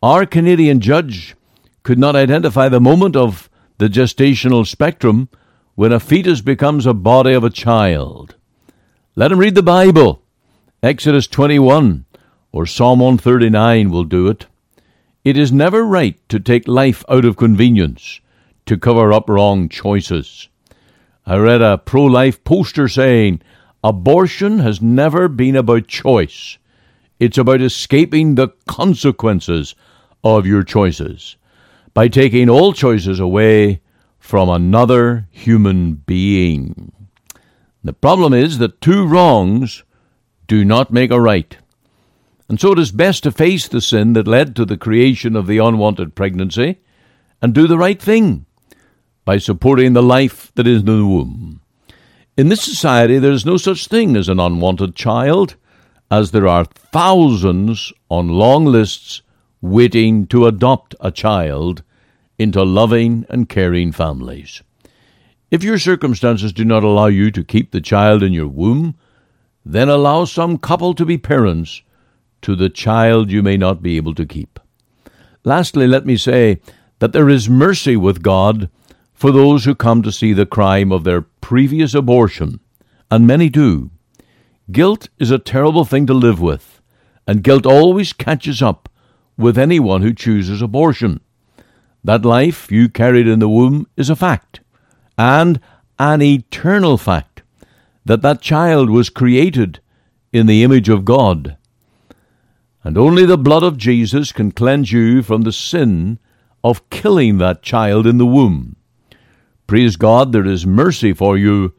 Our 0.02 0.26
Canadian 0.26 0.80
judge 0.80 1.34
could 1.82 1.98
not 1.98 2.16
identify 2.16 2.68
the 2.68 2.80
moment 2.80 3.16
of 3.16 3.50
the 3.78 3.88
gestational 3.88 4.66
spectrum 4.66 5.28
when 5.74 5.92
a 5.92 6.00
fetus 6.00 6.40
becomes 6.40 6.86
a 6.86 6.94
body 6.94 7.32
of 7.32 7.44
a 7.44 7.50
child. 7.50 8.36
Let 9.14 9.32
him 9.32 9.38
read 9.38 9.54
the 9.54 9.62
Bible. 9.62 10.22
Exodus 10.82 11.26
21 11.26 12.04
or 12.52 12.66
Psalm 12.66 13.00
139 13.00 13.90
will 13.90 14.04
do 14.04 14.28
it. 14.28 14.46
It 15.28 15.36
is 15.36 15.52
never 15.52 15.84
right 15.84 16.18
to 16.30 16.40
take 16.40 16.66
life 16.66 17.04
out 17.06 17.26
of 17.26 17.36
convenience, 17.36 18.22
to 18.64 18.78
cover 18.78 19.12
up 19.12 19.28
wrong 19.28 19.68
choices. 19.68 20.48
I 21.26 21.36
read 21.36 21.60
a 21.60 21.76
pro 21.76 22.04
life 22.04 22.42
poster 22.44 22.88
saying, 22.88 23.42
Abortion 23.84 24.60
has 24.60 24.80
never 24.80 25.28
been 25.28 25.54
about 25.54 25.86
choice. 25.86 26.56
It's 27.20 27.36
about 27.36 27.60
escaping 27.60 28.36
the 28.36 28.48
consequences 28.66 29.74
of 30.24 30.46
your 30.46 30.62
choices 30.62 31.36
by 31.92 32.08
taking 32.08 32.48
all 32.48 32.72
choices 32.72 33.20
away 33.20 33.82
from 34.18 34.48
another 34.48 35.28
human 35.30 35.96
being. 36.06 36.90
The 37.84 37.92
problem 37.92 38.32
is 38.32 38.56
that 38.60 38.80
two 38.80 39.06
wrongs 39.06 39.84
do 40.46 40.64
not 40.64 40.90
make 40.90 41.10
a 41.10 41.20
right. 41.20 41.54
And 42.48 42.58
so 42.58 42.72
it 42.72 42.78
is 42.78 42.92
best 42.92 43.24
to 43.24 43.32
face 43.32 43.68
the 43.68 43.80
sin 43.80 44.14
that 44.14 44.26
led 44.26 44.56
to 44.56 44.64
the 44.64 44.78
creation 44.78 45.36
of 45.36 45.46
the 45.46 45.58
unwanted 45.58 46.14
pregnancy 46.14 46.78
and 47.42 47.54
do 47.54 47.66
the 47.66 47.78
right 47.78 48.00
thing 48.00 48.46
by 49.24 49.36
supporting 49.36 49.92
the 49.92 50.02
life 50.02 50.50
that 50.54 50.66
is 50.66 50.80
in 50.80 50.86
the 50.86 51.06
womb. 51.06 51.60
In 52.38 52.48
this 52.48 52.62
society, 52.62 53.18
there 53.18 53.32
is 53.32 53.44
no 53.44 53.56
such 53.56 53.88
thing 53.88 54.16
as 54.16 54.28
an 54.28 54.40
unwanted 54.40 54.94
child, 54.94 55.56
as 56.10 56.30
there 56.30 56.48
are 56.48 56.64
thousands 56.64 57.92
on 58.08 58.28
long 58.28 58.64
lists 58.64 59.20
waiting 59.60 60.26
to 60.28 60.46
adopt 60.46 60.94
a 61.00 61.10
child 61.10 61.82
into 62.38 62.62
loving 62.62 63.26
and 63.28 63.48
caring 63.48 63.92
families. 63.92 64.62
If 65.50 65.62
your 65.62 65.78
circumstances 65.78 66.52
do 66.52 66.64
not 66.64 66.84
allow 66.84 67.06
you 67.06 67.30
to 67.32 67.44
keep 67.44 67.72
the 67.72 67.80
child 67.80 68.22
in 68.22 68.32
your 68.32 68.48
womb, 68.48 68.96
then 69.64 69.88
allow 69.88 70.24
some 70.24 70.58
couple 70.58 70.94
to 70.94 71.04
be 71.04 71.18
parents 71.18 71.82
to 72.42 72.56
the 72.56 72.68
child 72.68 73.30
you 73.30 73.42
may 73.42 73.56
not 73.56 73.82
be 73.82 73.96
able 73.96 74.14
to 74.14 74.26
keep. 74.26 74.58
Lastly, 75.44 75.86
let 75.86 76.06
me 76.06 76.16
say 76.16 76.60
that 76.98 77.12
there 77.12 77.28
is 77.28 77.48
mercy 77.48 77.96
with 77.96 78.22
God 78.22 78.70
for 79.12 79.30
those 79.32 79.64
who 79.64 79.74
come 79.74 80.02
to 80.02 80.12
see 80.12 80.32
the 80.32 80.46
crime 80.46 80.92
of 80.92 81.04
their 81.04 81.22
previous 81.22 81.94
abortion, 81.94 82.60
and 83.10 83.26
many 83.26 83.48
do. 83.48 83.90
Guilt 84.70 85.08
is 85.18 85.30
a 85.30 85.38
terrible 85.38 85.84
thing 85.84 86.06
to 86.06 86.14
live 86.14 86.40
with, 86.40 86.80
and 87.26 87.42
guilt 87.42 87.66
always 87.66 88.12
catches 88.12 88.62
up 88.62 88.88
with 89.36 89.58
anyone 89.58 90.02
who 90.02 90.14
chooses 90.14 90.62
abortion. 90.62 91.20
That 92.04 92.24
life 92.24 92.70
you 92.70 92.88
carried 92.88 93.26
in 93.26 93.38
the 93.38 93.48
womb 93.48 93.86
is 93.96 94.08
a 94.08 94.16
fact 94.16 94.60
and 95.18 95.60
an 95.98 96.22
eternal 96.22 96.96
fact 96.96 97.42
that 98.04 98.22
that 98.22 98.40
child 98.40 98.88
was 98.88 99.10
created 99.10 99.80
in 100.32 100.46
the 100.46 100.62
image 100.62 100.88
of 100.88 101.04
God. 101.04 101.57
And 102.88 102.96
only 102.96 103.26
the 103.26 103.36
blood 103.36 103.64
of 103.64 103.76
Jesus 103.76 104.32
can 104.32 104.50
cleanse 104.50 104.92
you 104.92 105.22
from 105.22 105.42
the 105.42 105.52
sin 105.52 106.18
of 106.64 106.88
killing 106.88 107.36
that 107.36 107.62
child 107.62 108.06
in 108.06 108.16
the 108.16 108.24
womb. 108.24 108.76
Praise 109.66 109.96
God, 109.96 110.32
there 110.32 110.46
is 110.46 110.64
mercy 110.64 111.12
for 111.12 111.36
you 111.36 111.74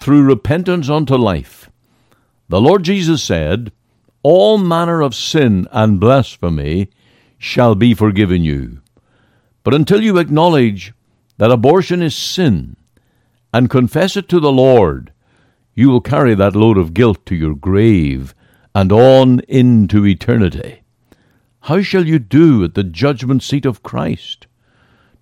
through 0.00 0.22
repentance 0.22 0.88
unto 0.88 1.16
life. 1.16 1.68
The 2.48 2.60
Lord 2.60 2.84
Jesus 2.84 3.24
said, 3.24 3.72
All 4.22 4.56
manner 4.56 5.00
of 5.00 5.16
sin 5.16 5.66
and 5.72 5.98
blasphemy 5.98 6.90
shall 7.38 7.74
be 7.74 7.92
forgiven 7.92 8.44
you. 8.44 8.82
But 9.64 9.74
until 9.74 10.00
you 10.00 10.18
acknowledge 10.18 10.92
that 11.38 11.50
abortion 11.50 12.02
is 12.02 12.14
sin, 12.14 12.76
and 13.52 13.68
confess 13.68 14.16
it 14.16 14.28
to 14.28 14.38
the 14.38 14.52
Lord, 14.52 15.12
you 15.74 15.90
will 15.90 16.00
carry 16.00 16.36
that 16.36 16.54
load 16.54 16.78
of 16.78 16.94
guilt 16.94 17.26
to 17.26 17.34
your 17.34 17.56
grave 17.56 18.32
and 18.74 18.90
on 18.92 19.40
into 19.48 20.06
eternity. 20.06 20.82
How 21.60 21.82
shall 21.82 22.06
you 22.06 22.18
do 22.18 22.64
at 22.64 22.74
the 22.74 22.84
judgment 22.84 23.42
seat 23.42 23.66
of 23.66 23.82
Christ? 23.82 24.46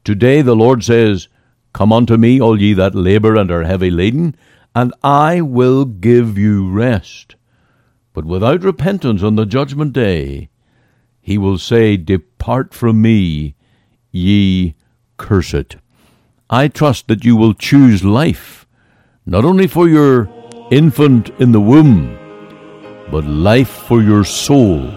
Today 0.05 0.41
the 0.43 0.57
Lord 0.57 0.83
says, 0.83 1.29
Come 1.73 1.93
unto 1.93 2.17
me, 2.17 2.41
all 2.41 2.61
ye 2.61 2.73
that 2.75 2.95
labor 2.95 3.37
and 3.37 3.51
are 3.51 3.65
heavy 3.65 3.91
laden, 3.91 4.35
and 4.75 4.93
I 5.03 5.41
will 5.41 5.85
give 5.85 6.39
you 6.39 6.71
rest. 6.71 7.37
But 8.13 8.25
without 8.25 8.65
repentance 8.65 9.23
on 9.23 9.37
the 9.37 9.47
judgment 9.47 9.93
day, 9.93 10.49
he 11.21 11.39
will 11.39 11.59
say, 11.59 11.97
Depart 11.97 12.73
from 12.75 13.03
me, 13.03 13.55
ye 14.11 14.75
cursed. 15.17 15.77
I 16.49 16.69
trust 16.69 17.07
that 17.09 17.25
you 17.25 17.37
will 17.37 17.55
choose 17.55 18.03
life, 18.03 18.67
not 19.27 19.45
only 19.45 19.67
for 19.67 19.89
your 19.89 20.29
infant 20.71 21.31
in 21.39 21.53
the 21.53 21.61
womb, 21.61 22.20
but 23.11 23.25
life 23.25 23.68
for 23.68 24.01
your 24.03 24.25
soul 24.25 24.88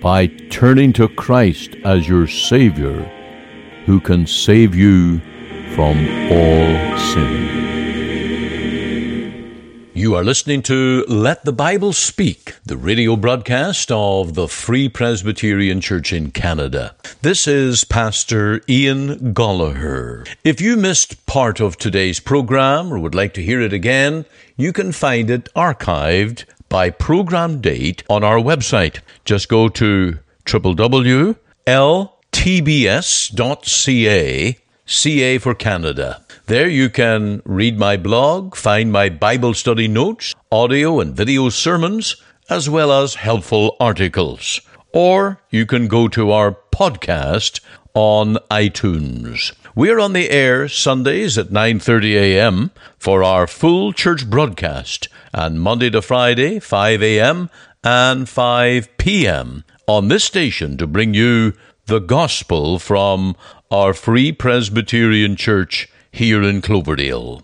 by 0.00 0.26
turning 0.50 0.92
to 0.92 1.08
Christ 1.08 1.76
as 1.84 2.08
your 2.08 2.26
Savior, 2.26 3.02
who 3.86 4.00
can 4.00 4.26
save 4.26 4.74
you 4.74 5.20
from 5.76 5.96
all 6.32 6.98
sin. 6.98 7.52
You 9.94 10.16
are 10.16 10.24
listening 10.24 10.62
to 10.62 11.04
Let 11.06 11.44
the 11.44 11.52
Bible 11.52 11.92
Speak, 11.92 12.56
the 12.64 12.76
radio 12.76 13.14
broadcast 13.14 13.92
of 13.92 14.34
the 14.34 14.48
Free 14.48 14.88
Presbyterian 14.88 15.80
Church 15.80 16.12
in 16.12 16.32
Canada. 16.32 16.96
This 17.20 17.46
is 17.46 17.84
Pastor 17.84 18.62
Ian 18.68 19.32
Goligher. 19.32 20.26
If 20.42 20.60
you 20.60 20.76
missed 20.76 21.24
part 21.26 21.60
of 21.60 21.76
today's 21.76 22.18
program 22.18 22.92
or 22.92 22.98
would 22.98 23.14
like 23.14 23.34
to 23.34 23.42
hear 23.42 23.60
it 23.60 23.72
again, 23.72 24.24
you 24.56 24.72
can 24.72 24.90
find 24.90 25.30
it 25.30 25.48
archived 25.54 26.46
by 26.72 26.88
program 26.88 27.60
date 27.60 28.02
on 28.08 28.24
our 28.24 28.38
website. 28.38 29.00
Just 29.26 29.50
go 29.50 29.68
to 29.68 30.18
www.ltbs.ca, 30.46 31.36
CA 34.86 35.38
for 35.38 35.54
Canada. 35.54 36.24
There 36.46 36.68
you 36.70 36.88
can 36.88 37.42
read 37.44 37.78
my 37.78 37.98
blog, 37.98 38.56
find 38.56 38.90
my 38.90 39.10
Bible 39.10 39.52
study 39.52 39.86
notes, 39.86 40.34
audio 40.50 40.98
and 40.98 41.14
video 41.14 41.50
sermons, 41.50 42.16
as 42.48 42.70
well 42.70 42.90
as 42.90 43.16
helpful 43.16 43.76
articles. 43.78 44.62
Or 44.94 45.42
you 45.50 45.66
can 45.66 45.88
go 45.88 46.08
to 46.08 46.30
our 46.30 46.56
podcast 46.72 47.60
on 47.92 48.36
iTunes. 48.50 49.52
We're 49.74 50.00
on 50.00 50.12
the 50.12 50.28
air 50.28 50.68
Sundays 50.68 51.38
at 51.38 51.48
9:30 51.48 52.14
a.m. 52.14 52.72
for 52.98 53.24
our 53.24 53.46
full 53.46 53.94
church 53.94 54.28
broadcast 54.28 55.08
and 55.32 55.62
Monday 55.62 55.88
to 55.88 56.02
Friday 56.02 56.58
5 56.58 57.02
a.m. 57.02 57.48
and 57.82 58.28
5 58.28 58.98
p.m. 58.98 59.64
on 59.86 60.08
this 60.08 60.24
station 60.24 60.76
to 60.76 60.86
bring 60.86 61.14
you 61.14 61.54
the 61.86 62.00
gospel 62.00 62.78
from 62.78 63.34
our 63.70 63.94
Free 63.94 64.30
Presbyterian 64.30 65.36
Church 65.36 65.88
here 66.10 66.42
in 66.42 66.60
Cloverdale. 66.60 67.42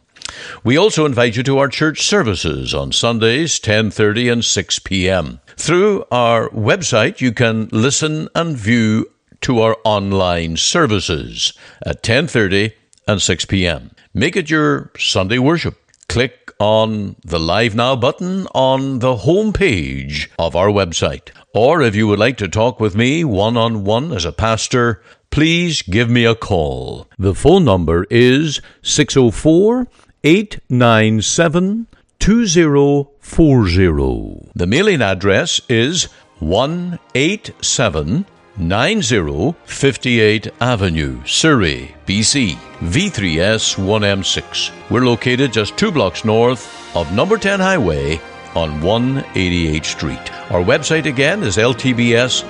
We 0.62 0.76
also 0.76 1.06
invite 1.06 1.34
you 1.34 1.42
to 1.44 1.56
our 1.56 1.68
church 1.68 2.02
services 2.02 2.74
on 2.74 2.92
Sundays 2.92 3.58
10:30 3.58 4.30
and 4.30 4.44
6 4.44 4.78
p.m. 4.80 5.40
Through 5.56 6.04
our 6.10 6.50
website 6.50 7.22
you 7.22 7.32
can 7.32 7.70
listen 7.72 8.28
and 8.34 8.54
view 8.54 9.10
to 9.42 9.60
our 9.60 9.76
online 9.84 10.56
services 10.56 11.52
at 11.84 12.02
10:30 12.02 12.72
and 13.06 13.22
6 13.22 13.44
p.m. 13.46 13.90
Make 14.14 14.36
it 14.36 14.50
your 14.50 14.90
Sunday 14.98 15.38
worship. 15.38 15.78
Click 16.08 16.52
on 16.58 17.16
the 17.24 17.38
Live 17.38 17.74
Now 17.74 17.94
button 17.94 18.46
on 18.54 18.98
the 18.98 19.16
home 19.16 19.52
page 19.52 20.30
of 20.38 20.56
our 20.56 20.68
website. 20.68 21.30
Or 21.54 21.82
if 21.82 21.94
you 21.94 22.08
would 22.08 22.18
like 22.18 22.36
to 22.38 22.48
talk 22.48 22.80
with 22.80 22.96
me 22.96 23.24
one 23.24 23.56
on 23.56 23.84
one 23.84 24.12
as 24.12 24.24
a 24.24 24.32
pastor, 24.32 25.02
please 25.30 25.82
give 25.82 26.10
me 26.10 26.24
a 26.24 26.34
call. 26.34 27.06
The 27.18 27.34
phone 27.34 27.64
number 27.64 28.06
is 28.10 28.60
604 28.82 29.86
897 30.24 31.86
2040. 32.18 34.50
The 34.54 34.66
mailing 34.66 35.02
address 35.02 35.60
is 35.68 36.04
187 36.40 38.26
9058 38.58 40.48
Avenue, 40.60 41.24
Surrey, 41.24 41.94
BC, 42.06 42.56
V3S 42.80 43.76
1M6. 43.76 44.72
We're 44.90 45.06
located 45.06 45.52
just 45.52 45.76
two 45.76 45.92
blocks 45.92 46.24
north 46.24 46.96
of 46.96 47.12
number 47.12 47.38
10 47.38 47.60
Highway 47.60 48.20
on 48.56 48.80
188th 48.80 49.84
Street. 49.84 50.32
Our 50.50 50.62
website 50.62 51.06
again 51.06 51.44
is 51.44 51.56
ltbs.ca. 51.56 52.48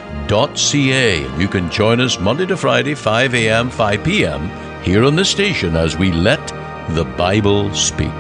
You 1.38 1.48
can 1.48 1.70
join 1.70 2.00
us 2.00 2.18
Monday 2.18 2.46
to 2.46 2.56
Friday, 2.56 2.94
5 2.94 3.34
a.m., 3.34 3.68
5 3.68 4.04
p.m. 4.04 4.82
here 4.82 5.04
on 5.04 5.14
the 5.16 5.24
station 5.24 5.76
as 5.76 5.98
we 5.98 6.10
let 6.10 6.46
the 6.94 7.04
Bible 7.04 7.74
speak. 7.74 8.14